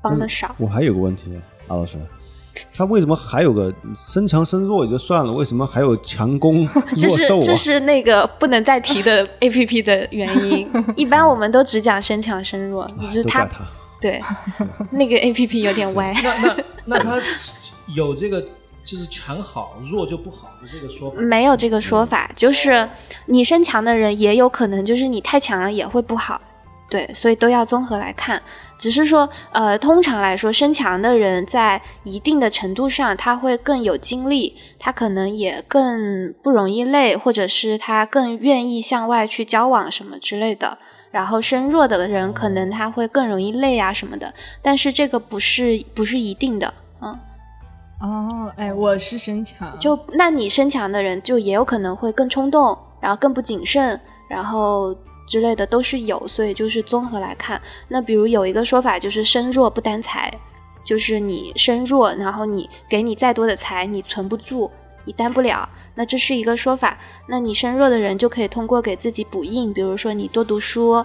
[0.02, 0.54] 帮的少。
[0.58, 1.22] 我还有个问题，
[1.68, 1.96] 阿老师，
[2.74, 7.42] 他为什么还有个身强身弱也就算了，为什么还有强攻 这是弱受啊？
[7.42, 10.68] 这是那个不能再提的 A P P 的原因。
[10.96, 13.48] 一般我们都只讲身强身弱，只他。
[14.00, 14.20] 对
[14.90, 16.12] 那个 A P P 有点歪。
[16.22, 17.20] 那那那他
[17.94, 18.44] 有这个
[18.84, 22.88] 就是强好弱就不好的这个说法，没有这个说法，就是
[23.26, 26.40] 你身强的人也有可能就是你太强了也会不好，
[26.90, 28.42] 对，所以都要综合来看。
[28.82, 40.78] 只是说，呃，通常来说，身强的人在一定的程度上，他会更有精力，他可能也更不容易累，或者是他更愿意向外去交往什么之类的。
[41.12, 47.16] 然后身弱的人可能他会更容易累啊什么的，但是这个不是不是一定的，嗯。
[48.00, 54.92] 哦，哎，我是身强，就那你身强的人，就也有可能会更冲动，然后更不谨慎，然后
[55.26, 57.60] 之类的都是有，所以就是综合来看。
[57.88, 60.32] 那比如有一个说法就是身弱不担财，
[60.84, 64.70] 就是你身弱，然后你给你再多的财，你存不住，
[65.04, 65.68] 你担不了。
[65.94, 66.98] 那这是一个说法。
[67.26, 71.04] 那你身弱的人就可以通过给自己补印，比如说你多读书，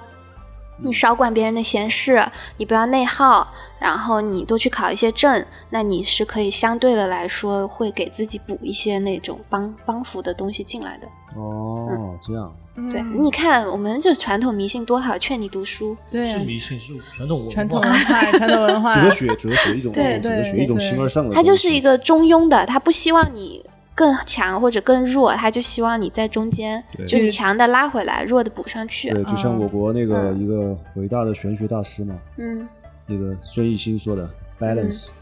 [0.77, 2.25] 你少管别人的闲事，
[2.57, 11.07] 你不要内耗，然后你多去考一些证，那你是可以相对的来说会给自己补一些那种帮帮扶的东西进来的。
[11.35, 12.51] 哦，这样，
[12.89, 15.95] 对，嗯你看我们这传统迷信多好，劝你读书。
[16.09, 16.23] 对。
[16.23, 21.35] 是迷信是传统文化，传统文化，传统文化，哲学，哲学一种对哲学，一种形而上的东西。
[21.35, 23.63] 他就是一个中庸的，他不希望你
[23.93, 27.05] 更强或者更弱，他就希望你在中间，对。
[27.05, 29.11] 就你强的拉回来，弱的补上去。
[29.11, 30.43] 对，就像我国那个嗯。
[30.43, 32.67] 一个伟大的玄学大师嘛，嗯，
[33.07, 35.09] 那个孙艺兴说的 balance。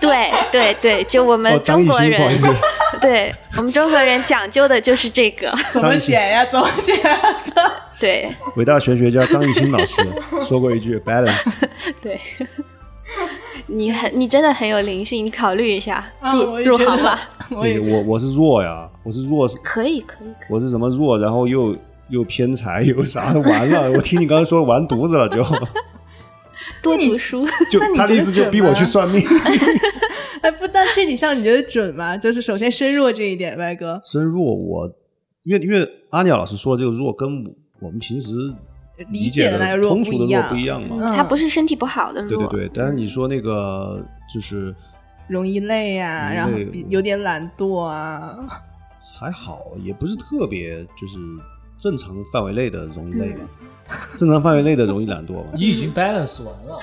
[0.00, 2.48] 对对对，就我们哦，张艺兴，中国人，不好意思，
[3.00, 5.52] 对我们中国人讲究的就是这个。
[5.72, 6.44] 怎么减呀？
[6.44, 6.96] 怎么减？
[8.00, 10.02] 对伟大玄学家张艺兴老师
[10.40, 11.54] 说过一句 balance。
[12.00, 12.20] 对，
[13.68, 17.20] 你很你真的很有灵性，你考虑一下啊入入行吧。
[17.48, 20.52] 对我我是弱呀，我是弱，可以可以可以。
[20.52, 21.76] 我是什么弱，然后又
[22.12, 25.42] 又偏财又啥的，完了，我听你刚才说完犊子了，就
[26.82, 29.24] 多读书， 就他的意思就逼我去算命。
[30.42, 32.14] 哎，不，但这几项你觉得准吗？
[32.16, 34.86] 就是首先身弱这一点，歪哥身弱我，
[35.44, 37.44] 因为因为阿尼亚老师说的这个弱跟
[37.80, 38.30] 我们平时
[39.10, 40.96] 理解解的那个弱通俗的弱不一样嘛。
[41.00, 44.74] 嗯他不是身体不好的弱，对对对，但是你说那个就是
[45.28, 48.36] 容易累呀、容易然后有点懒惰啊。
[49.18, 51.16] 还好，也不是特别就是
[51.82, 53.66] 正常范围内的容易累吧，嗯
[54.14, 55.50] 正常范围内的容易懒惰吧。
[55.54, 56.78] 你 已经 balance 完了，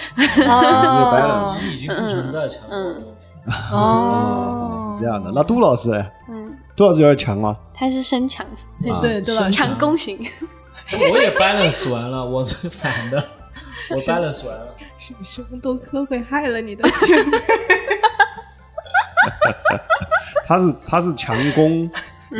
[0.45, 3.03] 哦你已经不存在强迫症。
[3.71, 5.31] 哦，是这样的。
[5.33, 6.05] 那杜老师呢？
[6.29, 7.55] 嗯，杜老师有点强吗？
[7.73, 8.45] 他是身强，
[8.83, 9.49] 对啊对对吧？
[9.49, 10.19] 强攻型。
[10.91, 13.23] 我也 balance 完了，我是反的，
[13.91, 14.67] 我 balance 完了。
[14.97, 17.15] 什什么都科会害了你的心？
[20.45, 21.89] 他是他是强攻，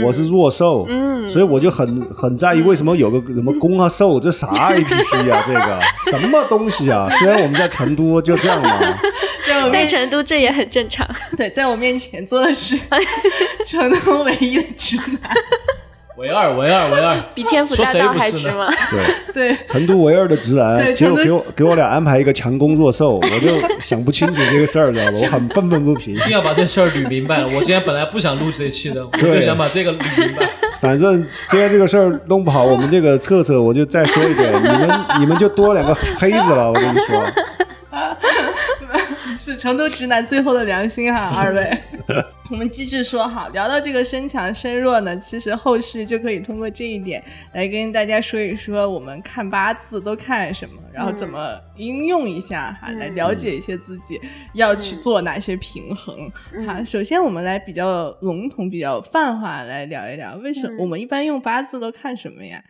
[0.03, 5.43] 我是弱瘦，嗯所以我就很很在意为什么有个什么攻啊受，这啥 A P P 啊？
[5.45, 7.07] 这个什么东西啊？
[7.19, 8.69] 虽然我们在成都就这样嘛，
[9.71, 11.07] 在成都这也很正常。
[11.37, 12.77] 对，在我面前做的是
[13.67, 15.31] 成都唯一的直男。
[16.19, 18.31] 唯二，唯二，唯二， 比天府说谁大道不是呢？
[18.31, 18.67] 还直吗？
[19.33, 25.11] 对， 对，成都唯二的直男，结果给我给我俩安排一个强攻弱受，我就想不清楚这个事儿，知道吧？
[25.21, 26.17] 我很愤愤不平一。
[26.19, 27.47] 定要把这事儿捋明白了。
[27.47, 30.45] 我今天本来不想录这一期的，我就想把这个捋明白。
[30.81, 37.23] 反正今天这个事儿弄不好，我们这个策策，我就再说一遍，你们你们就多两个黑子了，我跟你说。
[39.39, 41.77] 是成都直男最后的良心哈，二位。
[42.49, 54.19] 我们继续说好，聊到这个身强身弱呢，其实后续就可以通过这一点来跟大家说一说，我们看八字都看什么，然后怎么应用一下哈，来了解一些自己
[54.53, 56.31] 要去做哪些平衡
[56.65, 56.83] 哈。
[56.83, 62.63] 首先，我们来比较笼统、比较泛化来聊一聊，为什么我们一般用八字都看什么呀？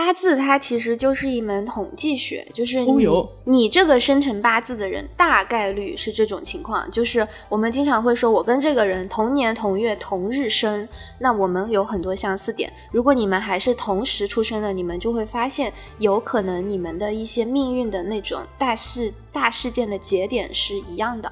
[0.00, 6.90] 八字它其实就是一门统计学，就是你、哦你这个生辰八字的人，大概率是这种情况。
[6.90, 12.72] 就是我们经常会说，我跟这个人同年同月同日生，那我们有很多相似点。
[12.90, 21.30] 如果你们还是同时出生的，你们就会发现，有可能你们的一些命运的那种大事大事件的节点是一样的，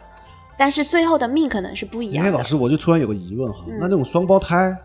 [0.59, 2.29] 但是最后的命可能是不一样的。
[2.29, 2.39] 因为。
[2.39, 4.77] 老师，我就突然有个疑问哈，嗯那那种双胞胎，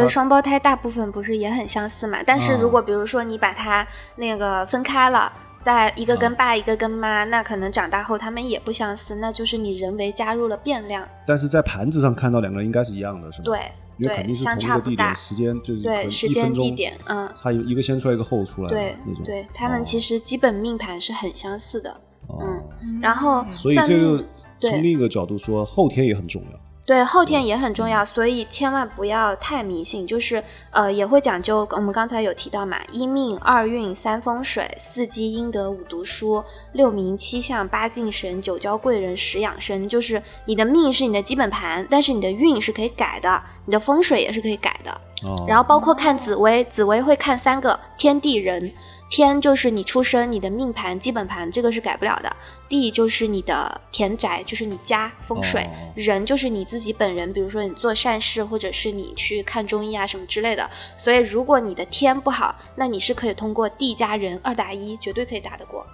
[0.00, 2.18] 对，啊双胞胎大部分不是也很相似嘛？
[2.24, 11.06] 但是如果比如说你把它那个分开了，在一个跟爸一个跟妈，那可能长大后他们也不相似，那就是你人为加入了变量。
[11.26, 15.14] 但是在盘子上看到两个人应该是一样的，是吗？，对对，因为肯定是相同一个地点、差。
[15.14, 19.24] 时间，就是对，时间地点，嗯，差一一个先出来，一个后出来对那种。
[19.24, 21.90] 对，他们哦其实基本命盘是很相似的。
[22.28, 24.24] 哦嗯，然后所以这个
[24.60, 26.60] 从另一个角度说，后天也很重要。
[26.88, 30.06] 对，后天也很重要，所以千万不要太迷信。
[30.06, 39.86] 就是呃，也会讲究，我们刚才有提到嘛，一命、二运、三风水、四积阴德、五读书、六名七相、八敬神、九交贵人、十养生。
[39.86, 44.90] 就是你的命是你的基本盘，但是你的运是可以改的，你的风水也是可以改的。
[45.28, 48.72] 哦，然后包括看紫薇，紫薇会看三个天地人。
[49.08, 52.36] 天就是你出生你的命盘基本盘，这个是改不了的。
[52.68, 55.62] 地就是你的田宅，就是你家风水。
[55.62, 60.68] 哦人就是你自己本人，比如说你做善事，或者是你去看中医啊什么之类的。
[60.96, 65.84] 所以如果你的天不好，那你是可以通过地加人二打一，绝对可以打得过。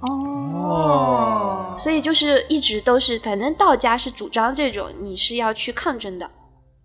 [0.00, 6.28] 哦，所以就是一直都是，反正道家是主张这种，你是要去抗争的。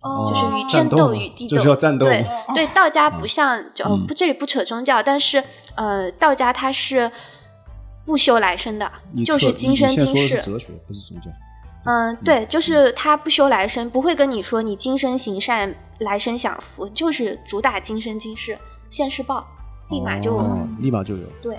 [0.01, 5.43] 哦就是与天斗，战斗嘛与地斗，就是要战斗对对，道家不像，就、不，这里不扯宗教，但是
[5.75, 7.11] 呃，道家它是
[8.05, 8.91] 不修来生的，
[9.25, 10.41] 就是今生今世。
[10.41, 11.29] 哲学，不是宗教。
[11.85, 18.57] 嗯，对，就是他不修来生，不会跟你说你今生行善，来生享福，就是主打今生今世，
[18.89, 19.47] 现世报，
[19.89, 21.25] 立马就、哦立马就有。
[21.41, 21.55] 对。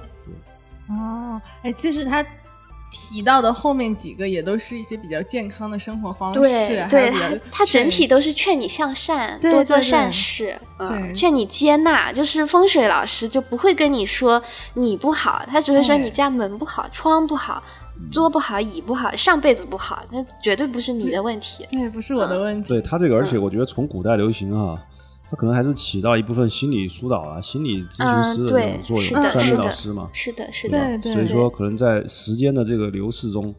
[0.88, 2.24] 哦，哎，其实他
[2.90, 12.12] 提到的后面几个也都是一些比较健康的生活方式，对对，还有比较它它整体都是劝你向善，多做善事，对嗯，劝你接纳。
[12.12, 14.42] 就是风水老师就不会跟你说
[14.74, 17.62] 你不好，他只会说你家门不好、窗不好、
[18.10, 21.66] 桌不好、椅不好、上辈子不好，那绝对不是你的问题。
[21.70, 22.68] 对，不是我的问题。
[22.68, 24.80] 对他这个，而且我觉得从古代流行啊，
[25.30, 30.10] 它可能还是起到一部分心理疏导啊、心理咨询师的那嗯对种作是用，算命的是的老师嘛。
[30.12, 33.54] 是的，是对的，对所以说，可能在时间的这个流逝中，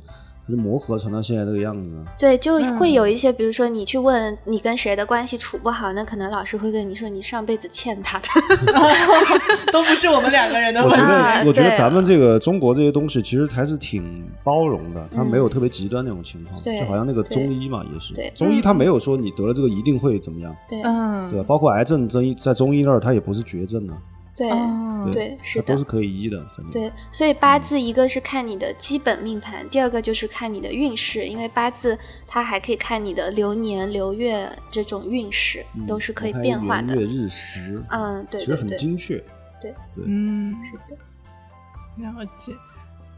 [0.49, 2.03] 它就磨合成到现在这个样子呢。
[2.17, 8.25] 对，就会嗯有一些，比如说你去问你跟谁的关系处不好，那可能老师会跟你说你上辈子欠他的。
[9.71, 11.13] 都不是我们两个人的我觉问题。
[11.13, 16.59] 啊得，我觉得咱们这个中国这些东西其实还是挺包容的，它没有特别极端那种情况。
[16.63, 21.45] 对就好像那个中医嘛，也是对中医，它没有说你得了这个一定会怎么样，对嗯，对吧？
[21.47, 23.97] 包括癌症，中医在中医那儿它也不是绝症啊，
[24.39, 25.83] 对哦对，是的都是。
[25.83, 26.39] 可以医的。
[26.55, 37.03] 反正对，所以八字一个是看你的基本命盘，第二个就是看你的运势，因为八字它还可以看你的流年、流月这种运势，嗯都是可以变化的圆。
[37.03, 39.21] 月日时，嗯，对其实很对对，精确。
[40.05, 40.97] 嗯，是的。
[41.97, 42.53] 了解。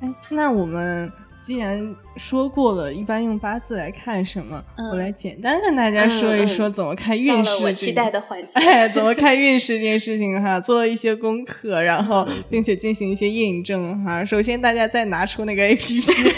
[0.01, 7.63] 哎，那我们既然说过了，一般用八字来看什么，嗯我来简单跟大家说一说怎么看运势这个。
[7.63, 8.47] 了我期待的环节。
[8.59, 14.23] 哎，怎么看运势这件事情哈，做了一些功课，然后 并且进行一些验证哈。
[14.25, 16.33] 首先，大家再拿出那个 A P P，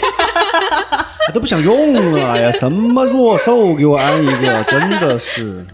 [1.28, 5.64] 我都不想用了，哎呀，什么弱兽给我安一个，真的是。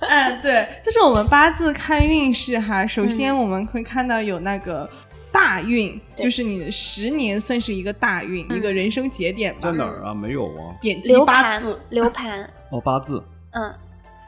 [0.00, 2.86] 嗯，对，就是我们八字看运势哈。
[2.86, 4.88] 首先，我们会看到有那个
[5.32, 9.58] 大运，就是你十年算是一个大运，一个人生节点吧。
[9.60, 10.14] 在哪儿啊？
[10.14, 10.74] 没有啊。
[10.80, 13.22] 点击流盘八字，，流盘，哦，八字。
[13.52, 13.74] 嗯，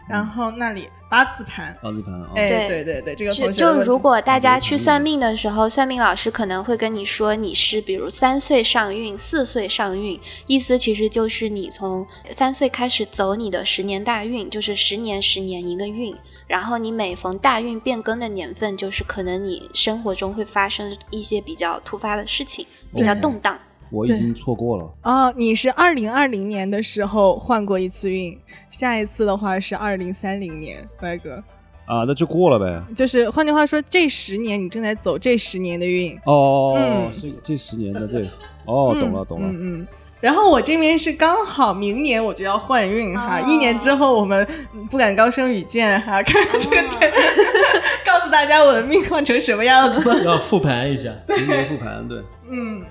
[0.09, 16.17] 然后那里八字盘，八字盘啊，哎，对对对对，这个就同学的问题就如果大家去算命的时候，算命老师可能会跟你说你是比如三岁上运、四岁上运，意思其实就是你从三岁开始走你的十年大运，就是十年十年一个运。
[16.47, 23.59] 然后你每逢大运变更的年份，就是可能你生活中会发生一些比较突发的事情，比较动荡。
[23.91, 24.91] 我已经错过了。
[25.03, 28.39] 哦，你是二零二零年的时候换过一次运，
[28.71, 31.43] 下一次的话是二零三零年，白哥。
[31.85, 32.95] 啊，那就过了呗。
[32.95, 36.19] 就是换句话说，这十年你正在走这十年的运。
[36.25, 38.23] 哦，嗯是这十年的对，
[38.65, 39.47] 哦，懂了懂了。
[39.49, 39.87] 嗯嗯。
[40.23, 47.13] 然后我这边是刚好明年我就要换运哈，哦一年之后我们嗯不敢高声语见哈，看看这个电，
[48.07, 50.09] 告诉大家我的命换成什么样子。
[50.25, 51.13] 要复盘一下。
[51.37, 52.23] 明年复盘对。
[52.49, 52.85] 嗯，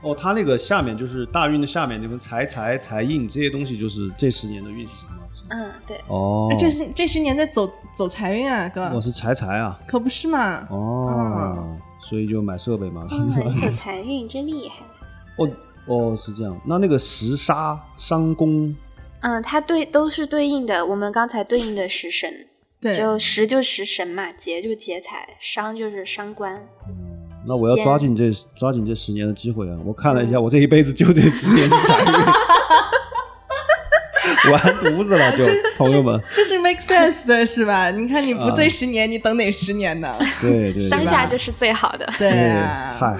[0.00, 4.92] 哦，它那个下面就是大运的下面，那个财财财印这些东西，就是这十年的运势？
[5.50, 6.00] 嗯，对。
[6.06, 9.76] 哦，这是这十年在走走财运啊，哥我，是财财啊。
[9.88, 10.64] 可不是嘛？
[10.70, 11.76] 哦，
[12.08, 13.08] 所以就买设备嘛。
[13.10, 14.76] 嗯，走 财运真厉害。
[15.36, 15.50] 哦
[15.86, 16.60] 哦，是这样。
[16.66, 18.74] 那那个食杀伤宫，
[19.20, 22.46] 嗯，它对都是对应的，我们刚才对应的食神，
[22.80, 26.66] 对，就食就食神嘛，劫就劫财，伤就是伤官。
[27.46, 29.76] 那我要抓紧这抓紧这十年的机会啊！
[29.84, 32.06] 我看了一下，我这一辈子就这十年是财运，
[34.50, 35.44] 完犊子了，就
[35.76, 36.18] 朋友们。
[36.30, 37.90] 这是 make sense 的是吧？
[37.90, 40.10] 你看你不啊这十年，你等哪十年呢？
[40.40, 42.06] 对对对，当下就是最好的。
[42.18, 43.18] 对对，啊，嗨，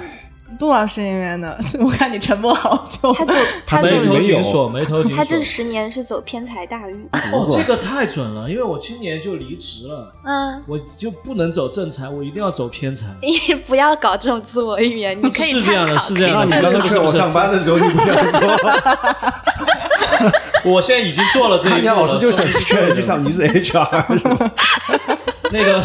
[0.58, 1.56] 杜老师那边呢？
[1.80, 3.12] 我看你沉默好久。
[3.12, 3.34] 他走
[3.66, 5.16] 他走眉头没锁，眉头紧锁。
[5.16, 7.08] 他这十年是走偏财大运。
[7.32, 13.06] 哦，这个太准了，因为我今年就离职了，嗯，我就不能走正财，我一定要走偏财。
[13.22, 15.98] 你不要搞这种自我预言，你可以是这样的。
[15.98, 18.50] 是这样的那你刚刚劝我上班的时候，你不这样说，
[20.64, 21.82] 我现在已经做了这一步了。
[21.82, 24.50] 大家老师就想劝人去上，你是 HR 是吧？
[25.50, 25.82] 那个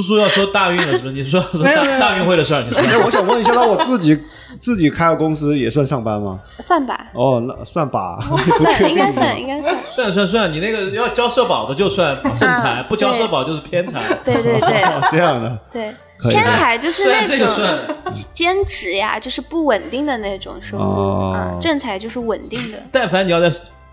[0.00, 1.12] 叔叔要说大运了，是不是？
[1.12, 2.80] 你说说没有没有大大运会的事儿，你说。
[2.80, 4.16] 哎，我想问一下，那我自己
[4.56, 6.38] 自己开个公司也算上班吗？
[6.60, 9.76] 算吧，哦，那算吧，不算应该算，应该算。
[9.84, 14.00] 算算算，你那个要交社保的就算正财，啊不交社保就是偏财。
[14.24, 15.58] 对对对 哦，这样的。
[15.72, 15.92] 对，
[16.30, 17.96] 偏财就是那这个
[18.32, 21.58] 兼职呀，就是不稳定的那种收入哦啊。
[21.60, 22.78] 正财就是稳定的。
[22.92, 23.48] 但凡你要在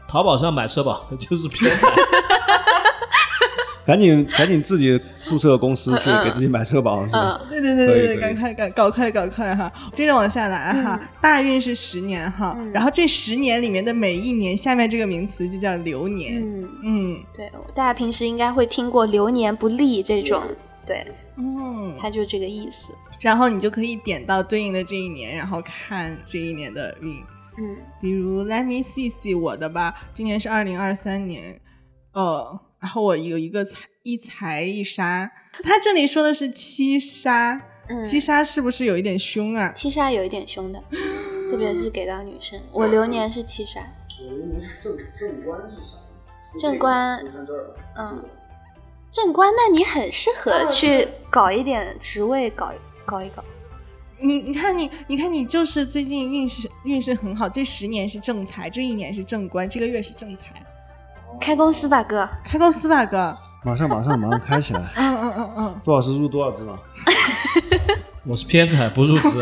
[0.08, 1.88] 淘宝上买社保的，就是偏财。
[3.86, 7.40] 赶紧赶紧自己注册公司去给自己买社保，是吧？
[7.50, 9.72] 对对对对对，赶快赶搞快搞快哈！
[9.94, 16.42] 接着往下来哈，大运是十年哈，然后这十年里面的每一年，下面这个名词就叫流年。
[16.42, 17.24] 嗯，嗯。
[17.34, 20.42] 对，大家平时应该会听过“流年不利”这种，
[20.86, 21.06] 对，
[21.38, 22.92] 嗯，它就这个意思。
[23.20, 27.12] 然后你就可以点到对应的这一年，然后看这一年的运。
[27.58, 31.60] 嗯，比如 Let me see see 我的吧，今年是二零二三年，
[32.14, 35.32] 呃，然后我有一个财一财一杀，
[35.64, 39.72] 他这里说的是七杀，嗯七杀是不是有一点凶啊？
[39.74, 40.84] 七杀有一点凶的，
[41.50, 42.60] 特别是给到女生。
[42.72, 43.82] 我流年是七杀，
[44.20, 46.60] 我流年是正正官是啥意思？
[46.60, 47.20] 正官
[47.98, 48.24] 嗯，
[49.12, 52.72] 正官，那你很适合去搞一点职位，搞
[53.06, 53.44] 搞一搞。
[54.20, 60.65] 你你看你你看你就是最近运势运势很好，这十年是正财，这一年是正官，这个月是正财，
[61.40, 62.28] 开公司吧，哥。
[62.44, 64.82] 开公司吧哥，马上马上马上开起来！
[64.96, 66.78] 嗯嗯嗯嗯，杜老师入多少资嘛？
[68.26, 69.40] 我是偏财不入职，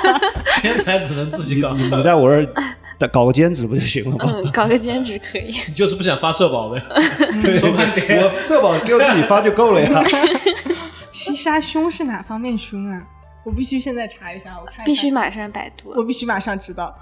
[0.60, 1.72] 偏财只能自己搞。
[1.72, 4.32] 你你在我这儿搞个兼职不就行了吗？
[4.34, 5.46] 嗯，搞个兼职可以。
[5.66, 6.82] 你 就是不想发社保呗？
[6.90, 10.02] 我社保给我自己发就够了呀。
[11.10, 13.02] 七杀凶是哪方面凶啊？
[13.44, 15.90] 我必须现在查一下，我看一看必须，马上百度。
[15.96, 16.94] 我必须马上知道。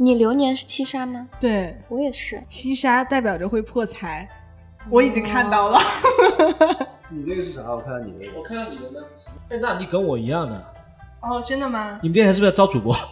[0.00, 1.26] 你流年是七杀吗？
[1.40, 2.40] 对，我也是。
[2.46, 4.28] 七杀代表着会破财，
[4.88, 5.80] 我已经看到了。
[7.10, 7.62] 你那个是啥？
[7.62, 8.38] 我看看你那个。
[8.38, 9.00] 我看到你的那，
[9.56, 10.54] 哎，那你跟我一样的，
[11.22, 11.98] 哦，真的吗？
[12.00, 12.94] 你们电台是不是要招主播？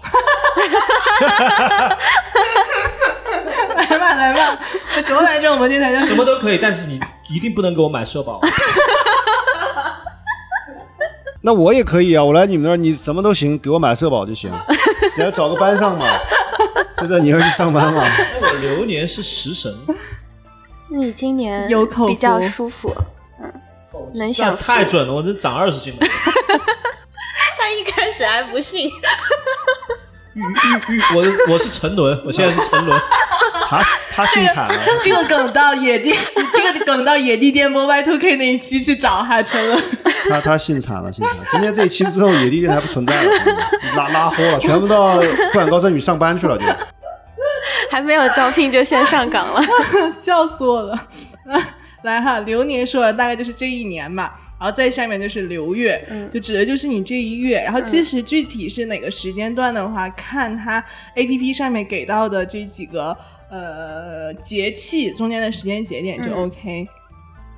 [3.76, 4.56] 来吧来吧，
[5.02, 5.50] 什么来着？
[5.52, 8.40] 我们电台叫什么都可以，但是你一定不能给我买社保。
[11.42, 14.52] 那我也可以啊，我来你们那儿，你什么都行，给我买社保就行。
[15.16, 16.06] 你要找个班上嘛，
[17.00, 18.02] 就在你那儿去上班嘛。
[18.40, 19.72] 我流年是食神，
[20.88, 22.94] 你今年有口福比较舒服，
[24.14, 25.98] 能这样享福太准了，我这长二十斤了。
[27.58, 28.90] 他一开始还不信，
[31.14, 32.98] 我 的我是沉沦，我现在是沉沦。
[33.68, 36.14] 他他姓惨了，这个梗到野地，
[36.54, 39.82] 这个梗到野地电波 Y Two K 那一期去找哈沉沦。
[40.28, 41.34] 他他姓惨了，姓惨。
[41.50, 43.30] 今天这一期之后，野地电台不存在了，
[43.96, 46.64] 拉拉豁了，全部到不敢高声语上班去了就。
[47.90, 49.60] 还没有招聘就先上岗了。
[50.22, 50.98] 笑死我了。
[52.02, 57.62] 来哈，流年说的大概就是这一年嘛，然后再下面就是流月，嗯就指的就是你这一月。
[57.62, 60.82] 然后其实具体是哪个时间段的话，看它
[61.14, 63.16] A P P 上面给到的这几个
[63.50, 66.88] 呃节气中间的时间节点就嗯 OK。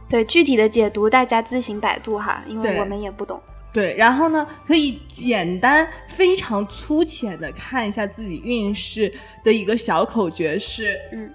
[0.09, 3.41] 对具体的解读，大家自行百度哈，因为我们也不懂。
[3.71, 9.13] 对，然后呢，可以简单、非常粗浅的看一下自己运势
[9.45, 11.31] 的一个小口诀是：嗯，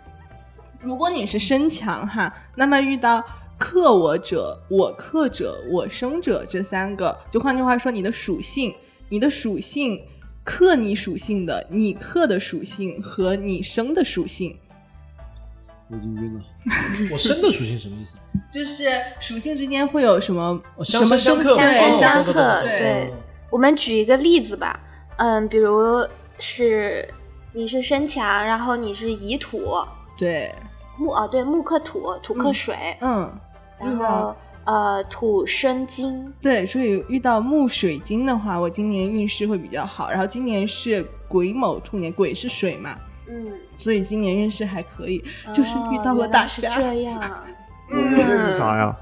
[0.81, 3.23] 如果你是身强哈，那么遇到
[3.63, 8.75] 克我者、我克者、我生者这三个，就换句话说，你的属性，
[9.07, 10.05] 你的属性
[10.43, 14.59] 克你属性的，你克的属性和你生的属性，
[15.89, 16.41] 我已经晕了。
[17.09, 18.17] 我生的属性什么意思？
[18.51, 18.89] 就是
[19.21, 23.13] 属性之间会有什么哦什么相生相克对相生相克，对对。
[23.49, 24.77] 我们举一个例子吧，
[25.15, 26.05] 嗯，比如
[26.37, 27.07] 是
[27.53, 29.73] 你是身强，然后你是乙土
[30.17, 30.53] 对，
[30.99, 33.31] 木啊，对，木克土，土克水，嗯，
[33.83, 40.09] 然后呃土生金，对，所以遇到木水金的话，我今年运势会比较好。
[40.09, 45.23] 然后今年是癸卯兔年，癸是水嘛，嗯，所以今年运势还可以，
[45.53, 46.69] 就是遇到了大家。
[46.75, 47.45] 这样。
[47.91, 48.95] 嗯这是啥呀？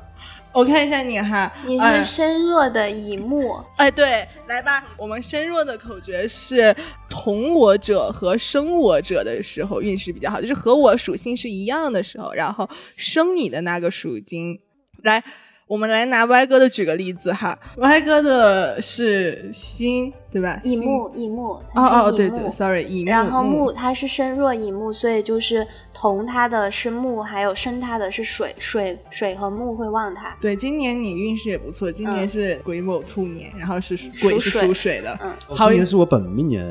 [0.54, 6.76] 我看一下你哈，你哎是身弱的乙木，哎，对，来吧，我们身弱的口诀是
[7.08, 12.68] 同我者和生我者的时候运势比较好，就是和我属性是一样的时候，然后
[12.98, 14.60] 生你的那个属金。
[15.04, 15.24] 来，
[15.68, 20.60] 我们来拿歪哥的举个例子哈，歪哥的是辛，对吧？
[20.64, 21.54] 辛乙木，乙木。
[21.54, 23.10] 哦它哦，对对，sorry，乙木。
[23.10, 30.36] 然后嗯木它是身弱乙木，所以就是同它的是木，还有生它的是水，水水和木会旺它。
[30.42, 35.18] 对，今年你运势也不错，今年嗯是癸卯兔年，然后是癸是属水的。
[35.24, 36.64] 嗯今年是我本命年，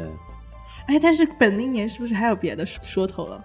[0.86, 3.42] 哎，但是本命年是不是还有别的说说头了？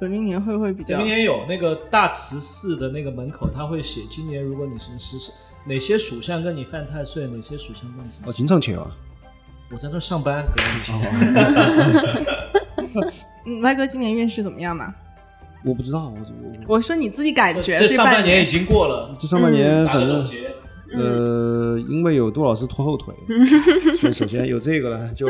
[0.00, 1.06] 本命年会不会比较明？
[1.06, 5.32] 年有那个大慈寺的那个门口，他会写今年如果你是是
[5.66, 8.32] 哪些属相跟你犯太岁，哪些属相跟你什么哦，？
[8.32, 8.86] 经常去啊。
[9.70, 10.94] 我在这上班，哥，你请。
[13.46, 14.94] 嗯，歪哥今年运势怎么样嘛？
[15.64, 16.18] 我不知道，我
[16.68, 20.24] 我我说你自己感觉，这上半年已经过了，这上半年反正。
[20.92, 23.14] 呃，因为有杜老师拖后腿，
[23.96, 25.26] 所以首先有这个呢，就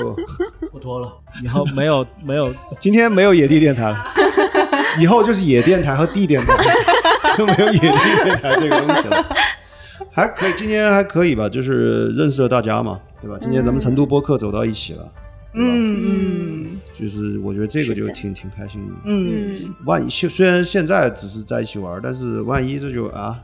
[0.71, 4.05] 不拖了，以后没有没有今天没有野地电台了，
[5.01, 6.57] 以后就是野电台和地电台，
[7.39, 9.25] 就没有野地电台这个东西了。
[10.13, 13.39] 还可以，今天还可以吧，就是认识了大家嘛，对吧？
[13.41, 14.99] 今天咱们成都播客走到一起了，
[15.53, 15.71] 对吧？
[15.71, 16.67] 嗯嗯
[16.99, 18.95] 就是我觉得这个就挺挺开心的。
[19.05, 23.39] 嗯，嗯，万一虽虽然现在只是在一起玩儿，但是万一这就啊，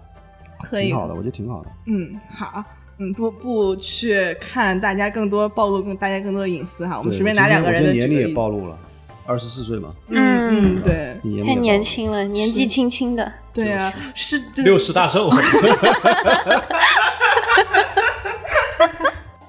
[0.63, 1.71] 可以挺好的，我觉得挺好的。
[1.87, 2.65] 嗯，好。
[2.99, 8.79] 嗯，不不去看大家更多暴露更大家更多的隐私哈，我们随便拿两个人的年龄也暴露了，
[9.27, 13.33] 二十四岁嘛，嗯嗯，对太年轻了，年纪轻轻的。
[13.53, 15.31] 对啊，是这六十大寿，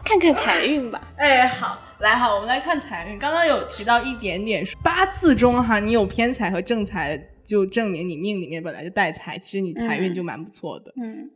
[0.04, 1.02] 看看财运吧。
[1.18, 3.20] 哎，好，来好，我们来看财运。
[3.20, 10.16] 刚刚有提到一点点，八字中哈，你有偏财和正财，就证明你命里面本来就带财，其实你财运嗯。
[10.16, 10.94] 就蛮不错的。
[10.96, 11.30] 嗯。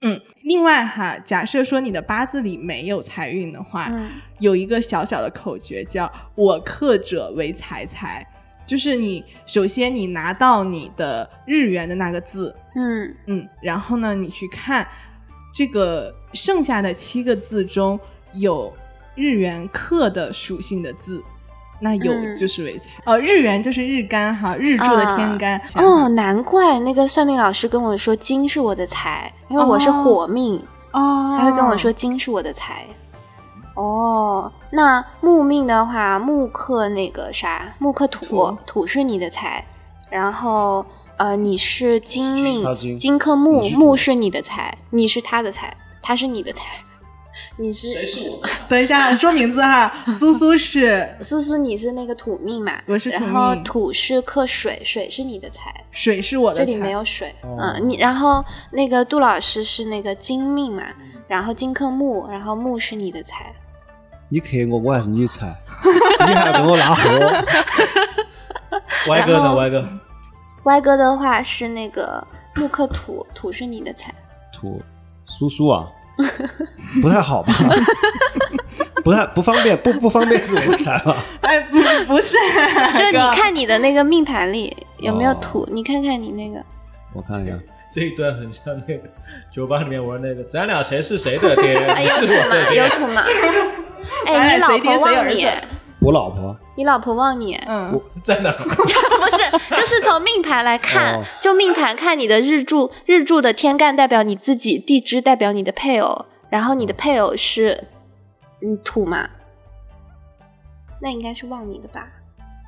[0.00, 8.26] 嗯，另外哈，假设说你的八字里没有财运的话，嗯有一个小小的口诀叫“我克者为财财”，
[8.66, 13.14] 就是你首先你拿到你的日元的那个字，嗯。
[13.26, 14.88] 嗯，然后呢，你去看
[15.54, 18.00] 这个剩下的七个字中
[18.32, 18.74] 有
[19.14, 21.22] 日元克的属性的字，
[21.84, 22.88] 那有嗯就是为财。
[23.04, 25.60] 哦，日元就是日干哈，日柱的天干。
[25.74, 30.56] 哦，难怪那个算命老师跟我说金是我的财，因为我是火命，
[30.92, 32.86] 哦，他会跟我说金是我的财。
[33.74, 39.62] 哦，那木命的话，木克那个啥，木克土，土土是你的财，
[40.08, 40.86] 然后
[41.18, 46.64] 呃，你是金命，金金克木，木是你的财，你是他的财，他是你的财，
[47.56, 48.48] 你是谁是我的？
[48.68, 52.72] 等一下说名字哈，苏苏是 苏苏，你是那个土命嘛？
[52.86, 57.32] 我是土然后土是克水，水是你的财，水是我的财，这里没有水。
[57.42, 60.82] 哦嗯，你然后那个杜老师是那个金命嘛，
[61.28, 63.54] 然后金克木，然后木是你的财。
[64.28, 65.54] 你克我，我还是你财，
[66.26, 67.44] 你还要跟我拉货，
[69.08, 69.54] 歪哥呢？
[69.54, 69.88] 歪哥，
[70.64, 72.26] 歪哥的话是那个
[72.56, 74.12] 木克土，土是你的财。
[74.52, 74.82] 土
[75.26, 75.86] 苏苏啊，
[77.02, 77.52] 不太好吧？
[79.04, 81.24] 不太不方便，不不方便是我的菜吧？
[81.42, 82.36] 哎，不不是，
[82.94, 86.64] 就是你看你的那个命盘里有没有哦土，你看看你那个。
[87.12, 87.52] 我看一下，
[87.92, 89.02] 这一段很像那个
[89.52, 91.74] 酒吧里面玩那个，咱俩谁是谁的爹？
[91.84, 92.46] 啊，你是有土吗？
[92.50, 92.76] 我的爹。
[92.78, 93.24] 有土吗？
[94.26, 95.46] 咱哎，你老婆忘你
[96.04, 98.58] 我老婆你老婆旺你，嗯， 在哪儿？
[98.60, 107.84] 不是，就是从命盘来看，哦就命盘看你的日柱， 日柱的天干代表你自己，地支代表你的配偶，然后你的配偶是
[108.60, 109.28] 嗯土嘛，
[111.00, 112.06] 那应该是旺你的吧？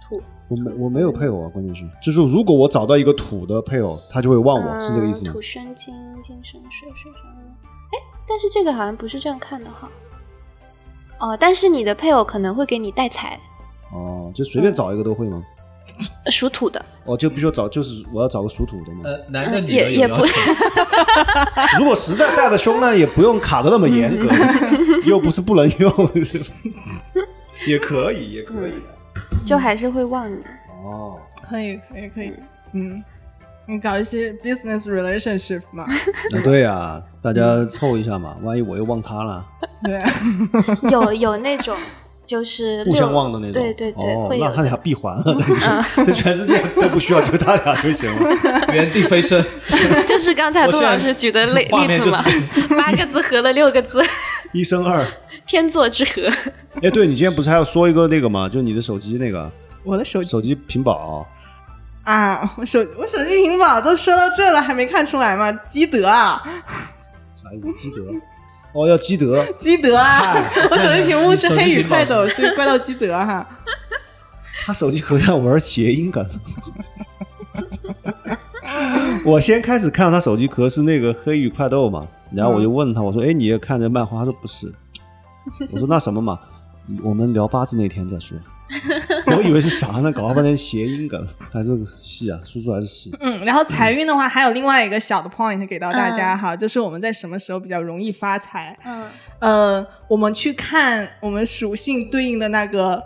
[0.08, 5.42] 土，我没我没有配偶啊，关键是就是如果我找到一个土的配偶，他就会旺我，是这个意思土？
[5.42, 7.42] 生金，金生水，水生木。
[7.92, 9.90] 哎，但是这个好像不是这样看的哈。
[11.18, 13.38] 哦，但是你的配偶可能会给你带财，
[13.92, 15.42] 哦，就随便找一个都会吗？
[16.30, 19.02] 属土的，哦，就比如说找，就是我要找个属土的嘛。
[19.04, 20.16] 呃，男的女的也也不？
[21.78, 24.26] 如果实在带的凶呢，也不用卡的那么严格，
[25.06, 25.92] 又不是不能用，
[27.68, 28.72] 也可以，也可以。
[29.46, 30.42] 就还是会旺你。
[30.84, 31.16] 哦，
[31.48, 32.32] 可以，可以，可以，
[32.72, 33.02] 嗯，
[33.68, 35.84] 你搞一些 business relationship 嘛，
[36.30, 39.44] 那 对呀、大家凑一下嘛， 万一我又忘他了，
[39.84, 40.00] 对，
[40.90, 41.76] 有有那种
[42.24, 43.54] 就是互相忘的那种。
[43.54, 44.76] 对对对，哦会，有那他俩。
[44.76, 48.72] 闭环了，等于说，这全世界都不需要，就他俩就行了。
[48.72, 49.44] 原地飞升，
[50.06, 52.22] 就是刚才杜老师举的例例子嘛，
[52.54, 54.00] 是八个字合了六个字，
[54.52, 55.04] 一生二。
[55.46, 56.22] 天作之合。
[56.82, 58.48] 哎，对你今天不是还要说一个那个吗？
[58.48, 59.50] 就你的手机那个
[59.84, 61.24] 我的手机手机屏保，
[62.06, 65.50] 啊，我手我手机屏保都说到这了，还没看出来吗？
[65.68, 66.40] 基德啊，
[67.42, 67.82] 啥意思？
[67.82, 68.02] 积德。
[68.72, 69.44] 哦，要基德。
[69.58, 70.36] 基德啊！
[70.70, 73.44] 我手机屏幕是黑与快斗，是怪盗基德哈。
[74.64, 76.24] 他手机壳上玩谐音梗。
[79.24, 84.72] 我先开始看到他手机壳是那个黑羽快斗嘛，然后我就问他，我说：“哎，你也看这漫画？”他说：“不是。”
[85.72, 86.38] 我说：“那什么嘛？
[87.02, 88.38] 我们聊八字那天再说。”
[89.26, 90.10] 我以为是啥呢？
[90.10, 92.40] 搞了半天谐音梗，还是戏啊？
[92.44, 93.16] 叔叔还是戏？
[93.20, 98.76] 嗯，然后财运的话，还有另外一个小的 point 给到大家哈，就是我们在什么时候比较容易发财？
[98.84, 99.08] 嗯，
[99.38, 103.02] 呃，我们去看我们属性对应的那个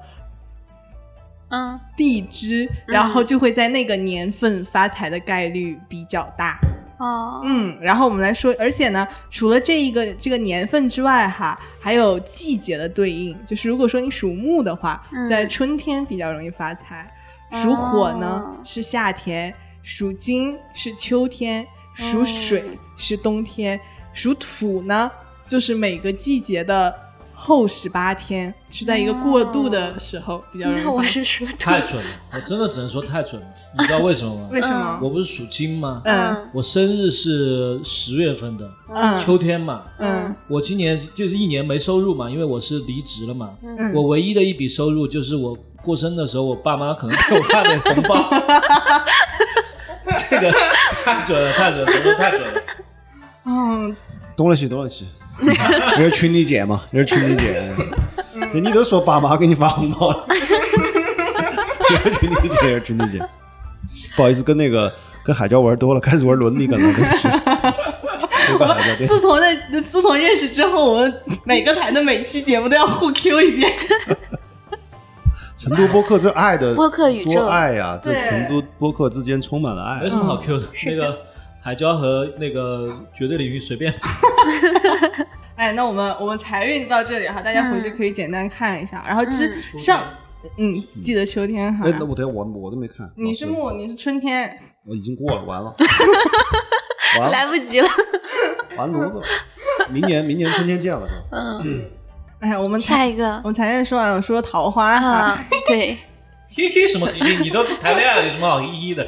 [1.51, 6.59] 嗯，地支，然后就会在那个年份发财的概率比较大。
[7.01, 13.35] 哦，嗯，然后我们来说，而且呢，除了这一个这个年份之外，哈，还有季节的对应。
[13.47, 17.07] 就是如果说你属木的话，嗯在春天比较容易发财；
[17.51, 23.81] 属火呢、哦是夏天，属金是秋天，属水嗯是冬天，
[24.13, 25.11] 属土呢
[25.49, 26.95] 就是每个季节的
[27.33, 31.09] 后十八天，是在一个过渡的时候比较容易那我发财。
[31.09, 33.49] 是属土太准了，我真的只能说太准了。
[33.79, 34.49] 你知道为什么吗？
[34.53, 34.99] 为什么？
[35.03, 36.03] 我不是属金吗？
[36.05, 39.83] 嗯我生日是十月份的，嗯秋天嘛。
[39.99, 43.51] 嗯我今年就是一年没收入嘛，因为我是离职了嘛。
[43.63, 48.29] 嗯我唯一的一笔收入就是我过生的时候，我爸妈可能给我发点红包。
[50.29, 50.51] 这个
[51.05, 52.63] 太准了，太准了，真的太准了。
[53.45, 53.95] 嗯，
[54.37, 55.07] 懂了起，懂了起。
[55.41, 56.83] 你是群里姐嘛？
[56.91, 57.73] 你是群里姐。
[58.53, 63.25] 你都说爸妈给你发红包了， 你是群里姐，群里姐。
[64.17, 67.29] 不好意思，跟那个跟海椒玩多了，开始玩伦理感了，对 不起。
[68.47, 71.15] 对吧海椒对自从那自从认识之后，我们
[71.45, 73.73] 每个台的每期节目都要互 Q 一遍。
[75.57, 80.09] 成都播客这爱的播客宇宙多爱呀、这对成都播客之间充满了爱没。
[80.09, 81.19] 什么好 Q 的，那个
[81.61, 83.93] 海椒和那个绝对领域随便。
[85.57, 89.05] 哎，那我们我们财运到这里哈，大家回去可以简单看一下。
[89.07, 90.03] 然后之嗯上，
[90.57, 91.95] 嗯，记得秋天哈哎，。
[91.99, 93.07] 那我等下我我都没看。
[93.07, 94.59] 哦你是木，你是春天。
[94.87, 95.73] 我 已经过了，完了，
[97.21, 97.89] 完了，来不及了。
[98.77, 99.23] 完犊子了。
[99.91, 101.61] 明年明年春天见了是吧？
[101.63, 101.85] 嗯，
[102.41, 105.09] 哎，我们下一个我们前面说完，我说桃花哈。
[105.09, 105.99] 啊，对，
[106.55, 107.37] 嘿嘿，什么嘿嘿？
[107.43, 109.07] 你都谈恋爱了，有什么好嘿嘿的？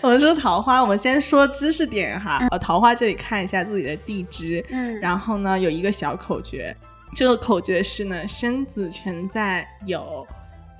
[0.00, 2.46] 我们说桃花，我们先说知识点哈。
[2.50, 6.74] 呃，桃花这里看一下自己的地支，嗯，然后呢有一个小口诀，
[7.14, 10.26] 这个口诀是呢：生子辰在酉，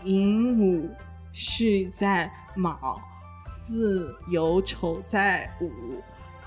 [0.04, 0.90] 寅午
[1.32, 3.00] 戌在卯，
[3.40, 5.70] 巳酉丑在午。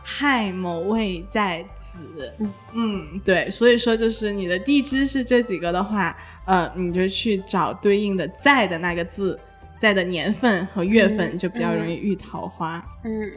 [0.01, 2.34] 亥卯未在子，
[2.73, 9.39] 嗯，对，所以说就是你的地支是这几个的话，呃，你就去找对应的在的那个字，
[9.77, 12.84] 在的年份和月份，就比较容易遇桃花。
[13.03, 13.32] 嗯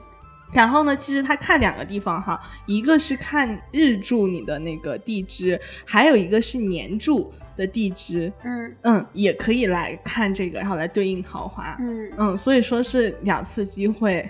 [0.53, 8.77] 然后呢，其实他看两个地方哈，一个是看日柱你的那个地支，还有一个是年柱的地支，嗯。
[8.83, 11.77] 嗯，也可以来看这个，然后来对应桃花。
[11.81, 12.11] 嗯。
[12.19, 14.29] 嗯，所以说是两次机会。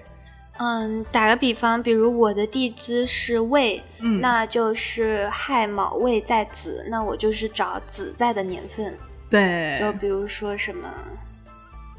[0.59, 8.95] 嗯，打个比方，比如我的地支是未，嗯，那就是亥卯未在子，那我就是找子在的年份，
[9.31, 10.89] 对，就比如说什么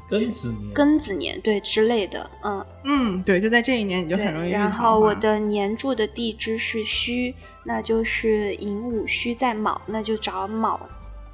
[0.08, 4.50] 庚子年，庚子年，对之类的，嗯，嗯，对，就在这一年你就很容易。
[4.50, 7.34] 遇然桃花后我的年柱的地支是戌，
[7.64, 10.78] 那就是寅午戌在卯，那就找卯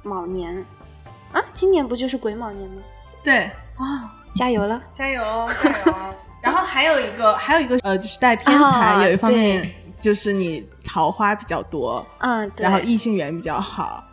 [0.03, 0.65] 卯年。
[1.33, 2.81] 啊，今年不就是癸卯年吗？
[3.23, 3.45] 对，
[3.77, 3.85] 哦，
[4.35, 4.81] 加油了！
[4.93, 5.21] 加油
[5.61, 5.95] 加油！
[6.41, 9.69] 然后还有一个，还有一个呃，就是带偏财，啊有一方面
[9.99, 12.63] 就是你桃花比较多，嗯，对。
[12.63, 14.03] 然后异性缘比较好。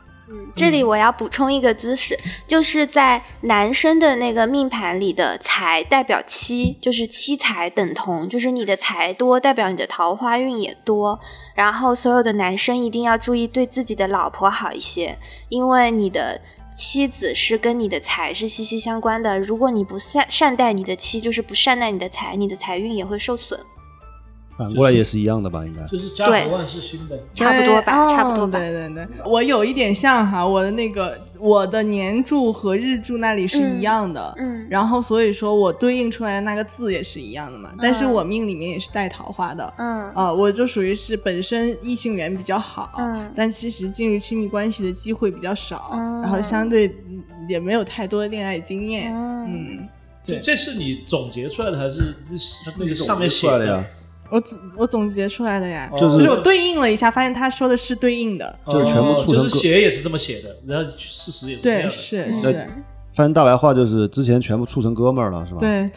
[0.55, 11.19] 这里我要补充一个知识，就是在男生的那个命盘里的财代表妻，就是妻财等同，就是你的财多代表你的桃花运也多。
[11.55, 15.19] 然后所有的男生一定要注意对自己的老婆好一些，
[15.49, 16.41] 因为你的
[16.75, 19.39] 妻子是跟你的财是息息相关的。
[19.39, 23.59] 如果你不善善待你的妻，就是不善待你的财，你的财运也会受损。
[24.59, 25.65] 反过来也是一样的吧？
[25.65, 27.17] 应该就是家对和万事兴呗。
[27.33, 28.59] 差不多吧，对差不多吧。
[28.59, 39.73] 哦对对对，我有一点像哈，我的那个我的年柱和日柱那里是一样的，嗯然后所以说我对应出来的那个字也是一样的嘛，但是我命里面也是带桃花的。
[39.79, 49.15] 嗯啊、我就属于是本身异性缘比较好，嗯但其实进入亲密关系的机会比较少，嗯然后相对嗯也没有太多的恋爱经验。
[49.15, 49.89] 嗯，嗯，
[50.23, 52.17] 这这是你总结出来的还是
[52.79, 53.85] 那个上面写出来的呀？
[54.31, 58.59] 我总我总结出来的呀，哦就是就是我对应了一下，发现他说的是对应的。
[58.67, 61.91] 就是全部哦就是写也是这么写的，然后事实也是这样。
[61.91, 62.53] 是是，
[63.13, 65.91] 翻成大白话就是之前全部处成哥们儿了，是吧？，对。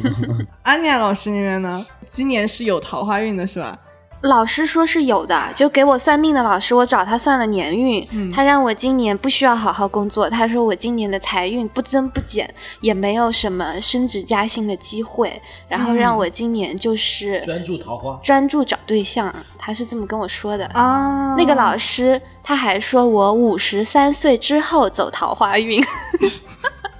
[0.64, 1.86] 安妮亚老师那边呢？
[2.10, 3.78] 今年是有桃花运的是吧？
[4.22, 8.32] 老师说是有的，就给我算命的老师，我找他算了年运，嗯。
[8.32, 20.66] 他让我今年不需要好好工作，他说我今年的财运不增不减，也没有什么升职加薪的机会，然后让我今年就是专注桃花，专注找对象，他是这么跟我说的。
[20.74, 25.80] 啊，那个老师他还说我五十三岁之后走桃花运，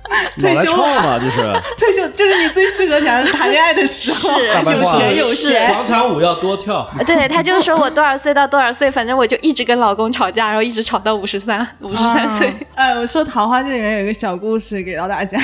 [0.39, 1.41] 退休了嘛，就是
[1.77, 4.39] 退休就是你最适合谈谈恋爱的时候，
[4.73, 5.73] 有钱有是闲。
[5.73, 6.89] 广场舞要多跳。
[7.07, 12.49] 对他就说我多少岁到多少岁，反正我就一直跟老公吵架，然后一直吵到五十三五十三岁。
[12.49, 15.39] 嗯哎，我说桃花这里面有一个小故事给到大家，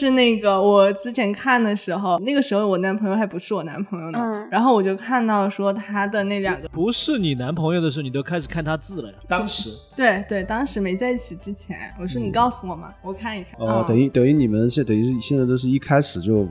[0.00, 9.14] 是那个我之前看的时候，那个时候我男朋友还不是我男朋友呢，嗯然后我就看到说他的那两个，不是你男朋友的时候，你都开始看他字了呀？
[9.28, 13.52] 当时对对，当时没在一起之前，我说你告诉我嘛，我看一看。
[13.58, 16.46] 哦，嗯等于等于你们现等于是现在都是一开始就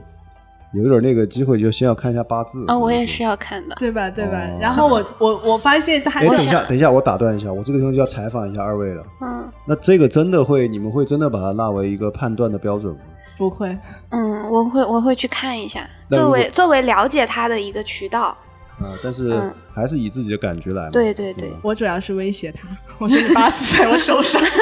[0.74, 2.64] 有一点那个机会，就先要看一下八字。
[2.68, 3.22] 哦，我也是是。
[3.22, 3.74] 要看的。
[3.78, 4.10] 对吧？
[4.10, 4.38] 对吧？
[4.38, 9.02] 哦 然后我我我发现他哎，就等一下，等一下，我打断一下，我这个地方就要采访一下二位了。
[9.22, 13.00] 嗯那这个真的会，你们会真的把它纳为一个判断的标准吗？
[13.38, 13.76] 不会，
[14.10, 18.36] 嗯，我会我会去看一下，作那如果为作为了解他的一个渠道。
[18.78, 20.90] 啊，但是嗯还是以自己的感觉来嘛。
[20.90, 22.68] 对对对吧我主要是威胁他，
[22.98, 24.40] 我说你八字在我手上。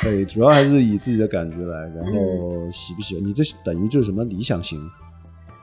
[0.02, 4.80] 对，主要还是以自己的感觉来，然后嗯喜不喜欢你这等于就是什么理想型？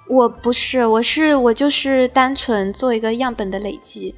[0.09, 4.15] 我不是，我是我就是单纯做一个样本的累积，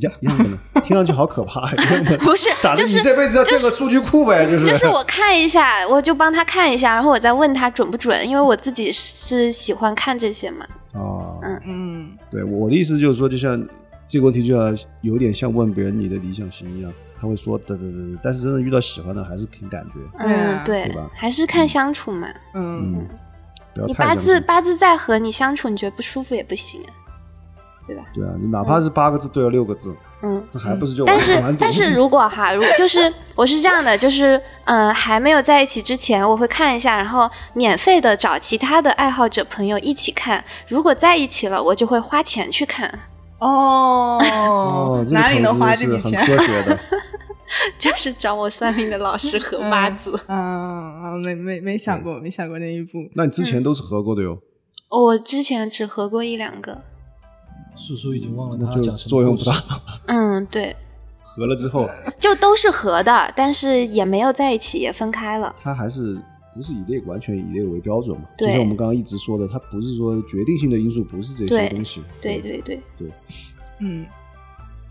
[0.00, 0.38] 样样
[0.72, 1.70] 本，听上去好可怕。
[1.70, 1.76] 呀
[2.20, 2.82] 不是咋的？
[2.82, 4.46] 就是你这辈子要建个数据库呗？
[4.46, 10.66] 就是就是 我看一下，我就帮他看一下，然后我再问他准不准，因为我自己是喜欢看这些嘛。
[10.94, 13.62] 哦，嗯嗯，对，我的意思就是说，就像
[14.08, 14.72] 这个问题，就要
[15.02, 16.90] 有点像问别人你的理想型一样，
[17.24, 19.98] 他会说对对对对，但是真的遇到喜欢的，还是凭感觉。
[20.18, 22.28] 嗯，对对吧，还是看相处嘛。
[22.52, 23.08] 嗯，嗯，
[23.74, 26.92] 不要你八字八字再合，你相处你觉得不舒服也不行啊。
[27.86, 40.42] 对啊，你哪怕是八个字对了六个字，嗯，那还不是就但是但是如果哈，如 就是我是这样的，就是嗯、呃还没有在一起之前，我会看一下，然后免费的找其他的爱好者朋友一起看。
[40.66, 43.00] 如果在一起了，我就会花钱去看，
[43.38, 46.24] 哦哦，，哪里能花这笔钱？
[46.26, 46.78] 科学的。
[47.78, 50.18] 就是找我算命的老师合八字。
[50.26, 52.98] 嗯嗯，没没没想过，没想过那一步。
[53.14, 54.38] 那你之前都是合过的哟，
[54.88, 56.82] 我之前只合过一两个，
[57.76, 59.52] 叔叔已经忘了他讲什么故事作用不大。
[60.08, 60.74] 嗯，对，
[61.22, 65.54] 合了之后，就都是合的，但是也没有在一起，也分开了。
[65.62, 66.20] 他还是
[66.54, 68.24] 不是以这个完全以这个为标准嘛？
[68.38, 72.02] 对就像我们刚刚一直说的，它不是说决定性的因素，不是这些东西。
[72.20, 73.10] 对对对对，
[73.80, 74.06] 嗯，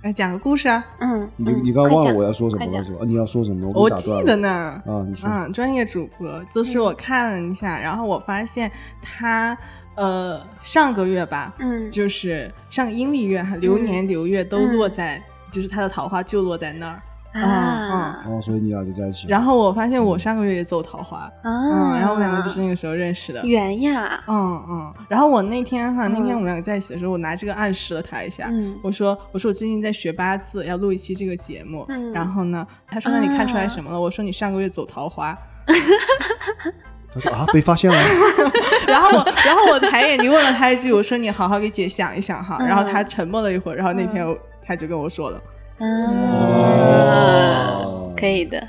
[0.02, 3.00] 来讲个故事啊，嗯，你嗯你刚刚忘了我要说什么了是吧？
[3.02, 3.72] 啊，你要说什么？
[3.74, 4.50] 我记得呢。
[4.86, 5.30] 啊，你说。
[5.30, 8.70] 嗯，专业主播，就是我看了一下，然后我发现
[9.02, 9.58] 他
[9.96, 17.02] 呃上个月吧，嗯就是上个阴历月哈，流年流月都落在，就是他的桃花就落在那儿。
[17.34, 18.22] 啊。
[18.24, 19.28] 然后，所以你俩就在一起。
[19.28, 23.46] 然后我发现我上个月也走桃花，嗯，啊，然后我们两个就是那个时候认识的。
[23.46, 26.36] 缘呀，嗯嗯，然后我那天哈，那天嗯。
[26.36, 28.78] 我们两个在一起的时候，我拿这个暗示了他一下，嗯。
[28.84, 32.12] 我说我说我最近在学八字，要录一期这个节目，嗯。
[32.12, 34.00] 然后呢，他说那你看出来什么了？
[34.00, 35.38] 我说你上个月走桃花，
[37.14, 37.98] 他说啊，被发现了。
[38.88, 44.26] 然后我然后我抬眼睛问了他一句，我说你好好给姐想一想哈，然后他沉默了一会儿，然后那天
[44.66, 45.42] 他就跟我说了，
[45.84, 45.92] 嗯，
[48.18, 48.66] 可以的。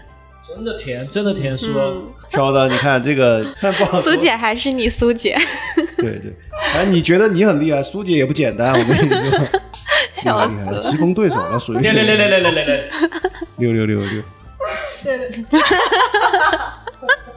[0.46, 3.42] 真的甜，真的甜，说、嗯，飘的，你看这个，
[4.02, 5.34] 苏姐还是你苏姐，
[5.96, 6.34] 对对，
[6.74, 9.30] 哎，你觉得你很厉害，苏姐也不简单，我跟你说，
[10.12, 10.54] 笑死。
[10.54, 12.76] 厉害了，棋逢对手了，属于六六六六六六六六，
[13.56, 14.22] 六六六六，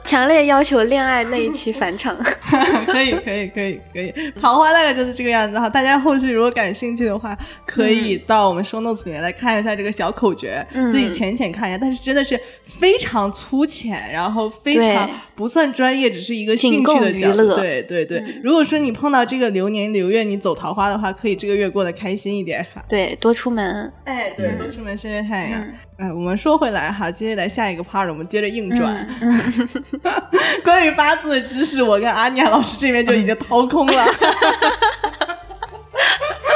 [0.08, 2.16] 强烈要求恋爱那一期返场。
[2.88, 4.32] 可以，可以，可以，可以。
[4.40, 5.68] 桃花大概就是这个样子哈。
[5.68, 7.36] 大家后续如果感兴趣的话，
[7.66, 11.76] 可以到我们 show notes 里面来看一下这个小口诀，嗯自己浅浅看一下。
[11.76, 18.24] 但是真的是非常粗浅，然后非常不算专业，只是一个兴趣的角乐对对对。
[18.42, 22.82] 如果说你碰到这个流年流月，你走桃花的话，可以这个月过得开心一点哈。
[22.88, 23.92] 对，多出门。
[24.04, 25.60] 哎，对，多出门晒晒太阳。
[25.60, 28.94] 嗯哎，我们说回来哈，接下来下一个 part，我们接着硬转。
[29.20, 29.40] 嗯
[30.62, 34.04] 关于八字的知识，我跟阿尼亚老师这边就已经掏空了。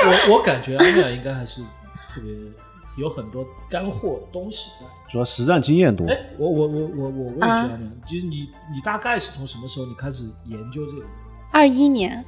[0.05, 1.61] 我我感觉阿尼亚应该还是
[2.09, 2.33] 特别
[2.97, 4.87] 有很多干货东西在。
[5.11, 11.03] 主要实战经验多哎，我我我我我问一句阿尼亚，就是你你大概是从什么时候你开始研究这个？
[11.51, 12.25] 二一年，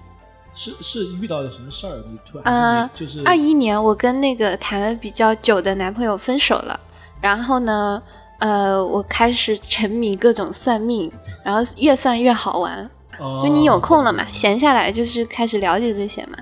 [0.53, 2.03] 是是遇到了什么事儿？
[2.11, 6.81] 你突然就是二一年我跟那个谈了比较久的男朋友分手了，
[7.25, 8.03] 然后呢，
[8.39, 11.11] 呃，我开始沉迷各种算命，
[11.43, 12.91] 然后越算越好玩。
[13.19, 16.37] 哦就你有空了嘛，闲下来就是开始了解这些嘛。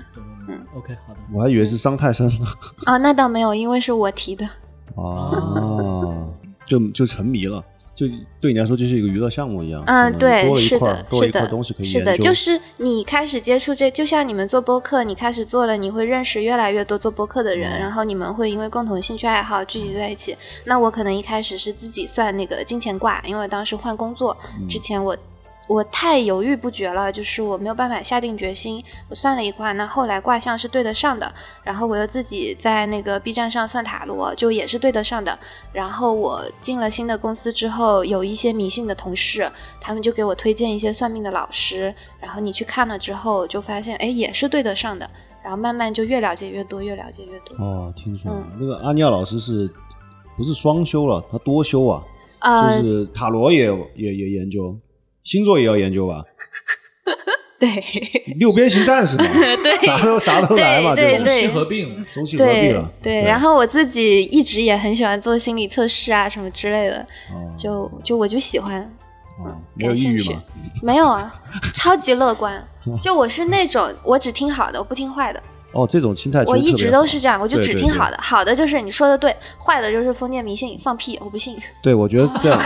[0.49, 1.19] 嗯，OK，好的。
[1.31, 2.33] 我还以为是伤太深了
[2.85, 4.45] 哦，那倒没有，因为是我提的。
[4.95, 6.27] 哦，
[6.65, 7.63] 就就沉迷了，
[7.95, 8.07] 就
[8.41, 20.35] 对你来说就是一个娱乐项目一样，嗯，对，多了一是的，块多了是的一块东西可以，是的，就是你开始接触这，就像你们做播客，你开始做了，你会认识越来越多做播客的人，嗯然后你们会因为共同兴趣爱好聚集在一起。
[20.65, 25.15] 那我可能一开始是自己算那个金钱卦，因为当时换工作嗯之前我。
[25.73, 28.79] 我太犹豫不决了，就是我没有办法下定决心。
[29.09, 35.37] 我算了一卦，那后来卦象是对得上的，然后我又自己在那个 B 站上算塔罗，就也是对得上的。
[35.71, 39.51] 然后我进了新的公司之后，有一些迷信的同事，
[39.81, 45.09] 他们就给我推荐一些算命的老师，然后你去看了之后，就发现哎也是对得上的，
[45.41, 47.65] 然后慢慢就越了解越多，越了解越多。
[47.65, 49.67] 哦，听说嗯那个阿尼亚老师是
[50.37, 51.23] 不是双修了？
[51.31, 51.99] 他多修啊，
[52.41, 53.65] 呃，就是塔罗也
[53.95, 54.77] 也也研究，
[55.23, 56.21] 星座也要研究吧？
[57.59, 57.69] 对
[58.39, 59.23] 六边形战士嘛，
[59.63, 61.23] 对啥都啥都来嘛，对吧？
[61.23, 66.99] 中西合并，中西合璧对了，对，然后我自己一直也很喜欢做心理测试啊什么之类的，
[67.31, 68.81] 哦就就我就喜欢，
[69.39, 70.43] 哦没有感兴趣抑郁吗？
[70.81, 71.41] 没有啊，
[71.73, 72.61] 超级乐观。
[73.01, 75.41] 就我是那种我只听好的，我不听坏的。
[75.73, 81.57] 哦，这种心态我一直都是这样，我就只听好的，好的就是你说的对，坏的就是封建迷信，放屁，我不信。
[81.81, 82.61] 对，我觉得这样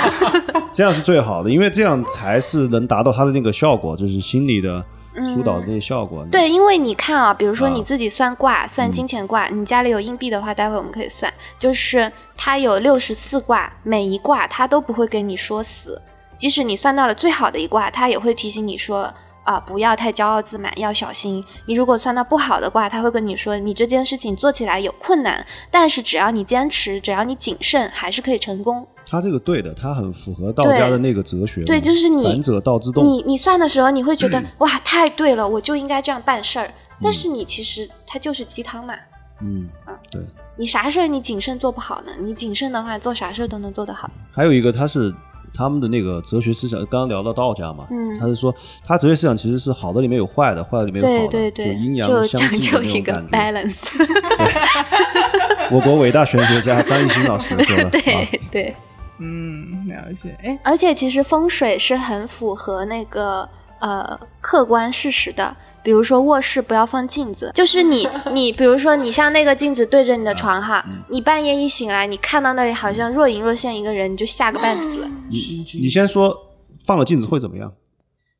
[0.73, 4.83] 这样是最好的，因为这样才是能达到它的那个效果，就是心理的
[5.25, 6.25] 疏导的那些效果。
[6.25, 16.01] 嗯对，因为你看啊，比如说啊你自己算卦，算金钱卦，你家里有硬币的话，待会我们可以算，就是它有六十四卦，每一卦它都不会跟你说死，
[16.35, 19.13] 即使你算到了最好的一卦，它也会提醒你说。
[19.47, 21.41] 啊，不要太骄傲自满，要小心。
[21.67, 28.85] 你如果算到不好的卦，他会跟你说，你这件事情做起来有困难，但是只要你坚持，只要你谨慎，还是可以成功。
[29.09, 31.67] 他这个对的，他很符合道家的那个哲学嘛。
[31.67, 33.01] 对就是你反者道之动。
[33.05, 36.69] 你你算的时候，你会觉得 哇，太对了，我就应该这样办事儿。
[37.01, 38.93] 但是你其实它就是鸡汤嘛，
[39.41, 39.69] 嗯，
[40.11, 40.21] 对。
[40.59, 42.11] 你啥事儿你谨慎做不好呢？
[42.19, 44.09] 你谨慎的话，做啥事儿都能做得好。
[44.33, 45.13] 还有一个，他是
[45.57, 48.53] 他们的那个哲学思想，刚刚聊到道家嘛，嗯他是说
[48.85, 53.71] 他哲学思想其实是好的里面有坏的，坏的里面有好的，对对对，就阴阳相济讲究一个的那种感觉。
[53.71, 53.77] balance。
[55.71, 57.83] 我国伟大玄学家张艺兴老师说的。
[57.83, 58.75] 啊对对，
[59.19, 60.37] 嗯，了解。
[60.43, 63.47] 哎，而且其实风水是很符合那个
[63.79, 65.55] 呃客观事实的。
[65.87, 75.09] 比如说卧室不要放镜子，就是你 你比如说你像那个镜子对着你的床哈，你半夜一醒来，你看到那里好像若隐若现一个人，你就吓个半死。
[75.29, 76.37] 你你先说
[76.85, 77.71] 放了镜子会怎么样？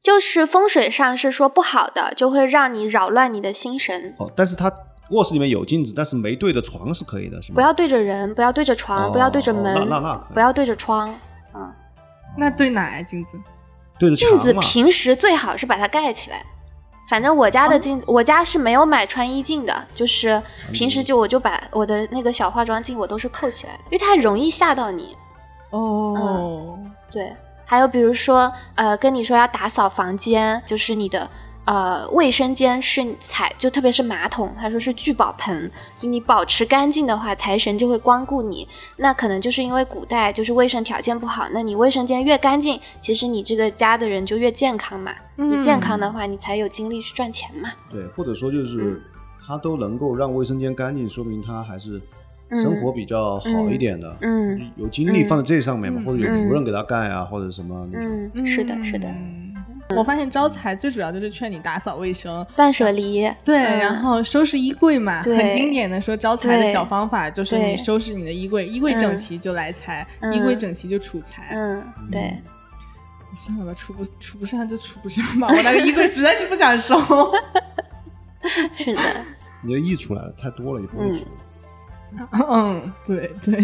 [0.03, 4.13] 就是风水上是说不好的，就会让你扰乱你的心神。
[4.19, 4.69] 哦，但是他
[5.11, 7.55] 卧室里面有镜子，但是没对着床是可以的，是吗？
[7.55, 11.17] 不要对着人，不要对着床，哦不要对着门，那那那不要对着窗。
[11.55, 11.73] 嗯
[12.37, 13.01] 那对哪呀？
[13.01, 13.39] 镜子？
[13.97, 14.53] 对着镜子。
[14.55, 16.45] 平时最好是把它盖起来。
[17.07, 20.41] 反正我家的镜，我家是没有买穿衣镜的，就是
[20.73, 25.15] 平时就我就把我的那个小化妆镜我都是扣起来的，因为它容易吓到你。
[25.69, 26.77] 哦，
[27.09, 27.35] 对，
[27.65, 31.29] 还有比如说，呃，跟你说要打扫房间，就是你的
[31.67, 38.65] 呃卫生间是财，就特别是马桶，他说是聚宝盆，就你保持干净的话，财神就会光顾你。
[38.95, 45.11] 那可能就是因为古代就是卫生条件不好，那你卫生间越干净，其实你这个家的人就越健康嘛。
[45.35, 47.69] 你健康的话，你才有精力去赚钱嘛。
[47.91, 49.03] 对，或者说就是
[49.45, 52.01] 他都能够让卫生间干净，说明他还是
[52.49, 52.61] 嗯。
[52.61, 54.71] 生活比较好一点的，嗯。
[54.77, 56.05] 有精力放在这上面嘛，嗯。
[56.05, 58.31] 或者有仆人给他干啊，或者什么那种。
[58.35, 59.53] 嗯，是的，是的，嗯
[59.95, 71.53] 我发现招财最主要就是劝你打扫卫生，断舍离，对，嗯然后收拾衣柜嘛，很经典的说招财的小方法就是你收拾你的衣柜，衣柜整齐就来财，嗯衣柜整齐就储财。
[71.55, 72.37] 嗯，对，
[73.33, 76.99] 算了吧，储不储不上就储不上吧，我那个衣柜实在是不想收。
[78.43, 79.01] 是的，
[79.63, 81.25] 你的溢出来了，太多了，也不会储。
[82.49, 83.59] 嗯，对对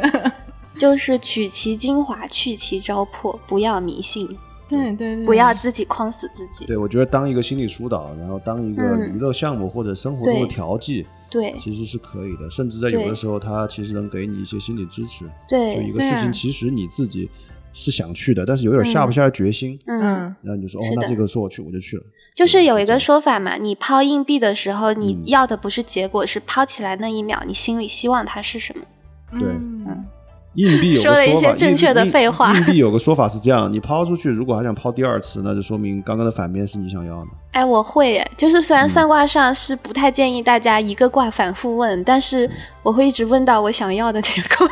[0.78, 4.26] 就是取其精华，去其糟粕，不要迷信，
[4.68, 6.64] 对对对，不要自己框死自己。
[6.64, 12.50] 对，我觉得当一个心理疏导，然后当一个嗯娱乐项目或者生活中的调剂，对其实是可以的。
[12.50, 15.24] 甚至在有的时候，它其实能给你一些心理支持。
[15.48, 17.28] 对就一，个事情，其实你自己
[17.72, 22.02] 是想去的，但是有点下不下来决心，嗯，嗯然后你就说哦那这个说我去，我就去了。
[22.34, 28.84] 就是有一个说法嘛，你抛硬币的时候，你嗯要的不是结果，是抛起来那一秒，你心里希望它是什么。
[29.38, 30.04] 对嗯
[30.54, 37.28] 硬币有个说了一些正确的废话硬硬币有个说法是这样：你抛出去，如果还想抛第二次，那就说明刚刚的反面是你想要的。
[37.52, 42.48] 哎，我会耶，就是虽嗯然算卦上是不太建议大家一个卦反复问，但是
[42.82, 44.68] 我会一直问到我想要的结果。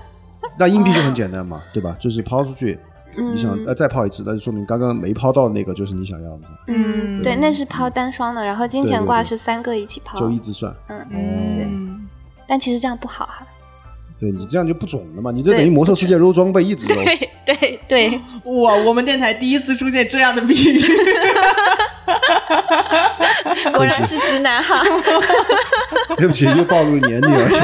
[0.58, 1.94] 那硬币就很简单嘛，对吧？
[2.00, 2.78] 就是抛出去，
[3.14, 10.18] 你想再抛一次，那就说明刚刚没抛到的那个就是你想要的，嗯，对，那是抛单双的，然后金钱卦是三个一起抛。
[10.18, 10.74] 就一直算。
[10.88, 11.68] 嗯，对，
[12.48, 13.46] 但其实这样不好哈。
[14.18, 17.02] 对你这样就不准了嘛，你这等于魔兽世界揉装备一直揉。
[17.04, 18.20] 对对对，
[18.62, 20.82] 哇，我们电台第一次出现这样的比喻。
[23.72, 24.82] 果然是直男哈，
[26.16, 27.60] 对不起，又暴露年龄，而且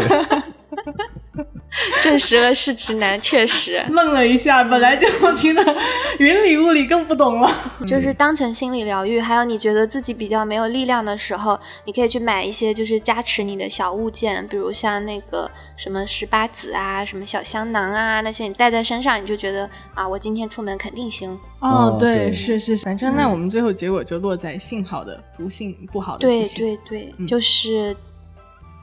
[2.03, 3.83] 证实了是直男，确实。
[3.91, 5.77] 愣了一下，本来就听得
[6.19, 7.51] 云里雾里，更不懂了。
[7.87, 21.39] 就是当成心理疗愈，还有你觉得自己比较没有力量的时候，你可以去买一些就是加持你的小物件，比如像那个什么十八子啊，什么小香囊啊，那些你带在身上，你就觉得啊，我今天出门肯定行。
[21.61, 26.47] 哦对，对是是，反正那我们最后结果就落在幸好的不幸，不好的对。
[26.49, 27.97] 对对，嗯就是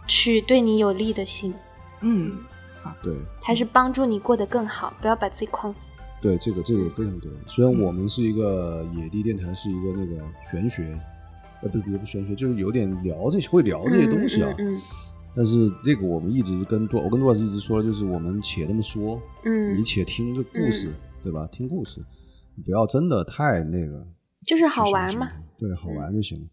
[0.08, 1.54] 去对你有利的心，
[2.02, 2.38] 嗯，
[3.02, 5.96] 对它是帮助你过得更好，不要把自己框死。
[6.22, 7.32] 对，这个这个非常对。
[7.48, 10.22] 虽然我们是一个野地电台，是一个那个
[10.52, 11.00] 玄学，
[11.62, 14.54] 呃，不是不玄学，就是有点聊这些会聊这些东西啊。
[14.58, 14.82] 嗯嗯
[15.36, 20.92] 但是这个我们一直跟杜，我跟杜老师一直说，就是我们且那么说，嗯，你嗯且听这故事，
[21.24, 21.48] 对吧？
[21.52, 22.04] 听故事，
[22.56, 24.06] 你不要真的太那个，
[24.46, 26.44] 就是好玩嘛，对，好玩就行了。
[26.44, 26.50] 嗯，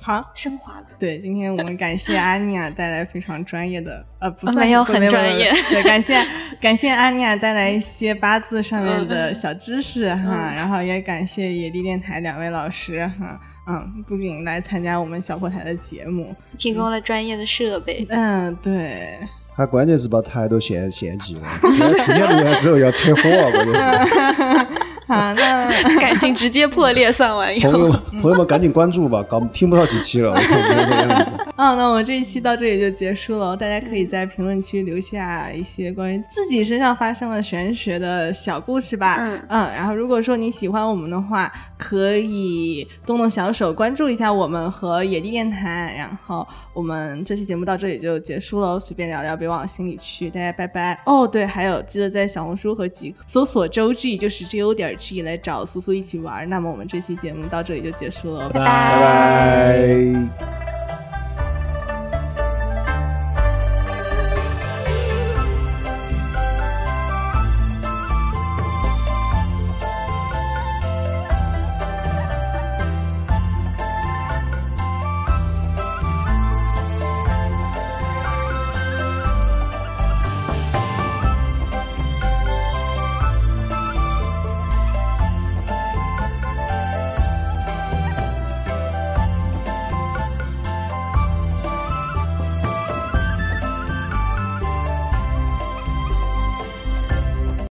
[0.00, 0.86] 好，升华了。
[0.98, 6.18] 对，今天我们感谢安妮亚带来非常专业的，呃，不算没有很专业对，感谢
[6.60, 19.18] 感谢安妮亚带来一些八字上面的小知识哈，然后也感谢野地电台两位老师哈，嗯，不仅来参加我们小破台的节目，提供了专业的设备，嗯，对，
[19.56, 24.66] 他关键是把台都嫌嫌弃了，今天录完之后要撤货，关键是。
[25.10, 27.10] 好，那 感情直接破裂。
[27.10, 31.30] 算完以后，朋友们，朋友们赶紧关注吧，搞听不到几期了，我 看不这样子。
[31.56, 33.56] 嗯，那我们这一期到这里就结束了。
[33.56, 39.18] 大家可以在评论区留下一些关于自己身上发生的玄学的小故事吧。
[39.48, 45.94] 嗯然后如果说你喜欢我们的话，可以动动小手关注一下我们和野地电台。
[45.96, 50.28] 然后我们这期节目到这里就结束了，随便聊聊，别往心里去。
[50.28, 51.00] 大家拜拜。
[51.06, 56.48] 哦，对，还有记得在小红书和极客搜索周 G，就是 G O 点 G 来找苏苏一起玩。
[56.50, 60.79] 那么我们这期节目到这里就结束了，拜拜拜拜拜。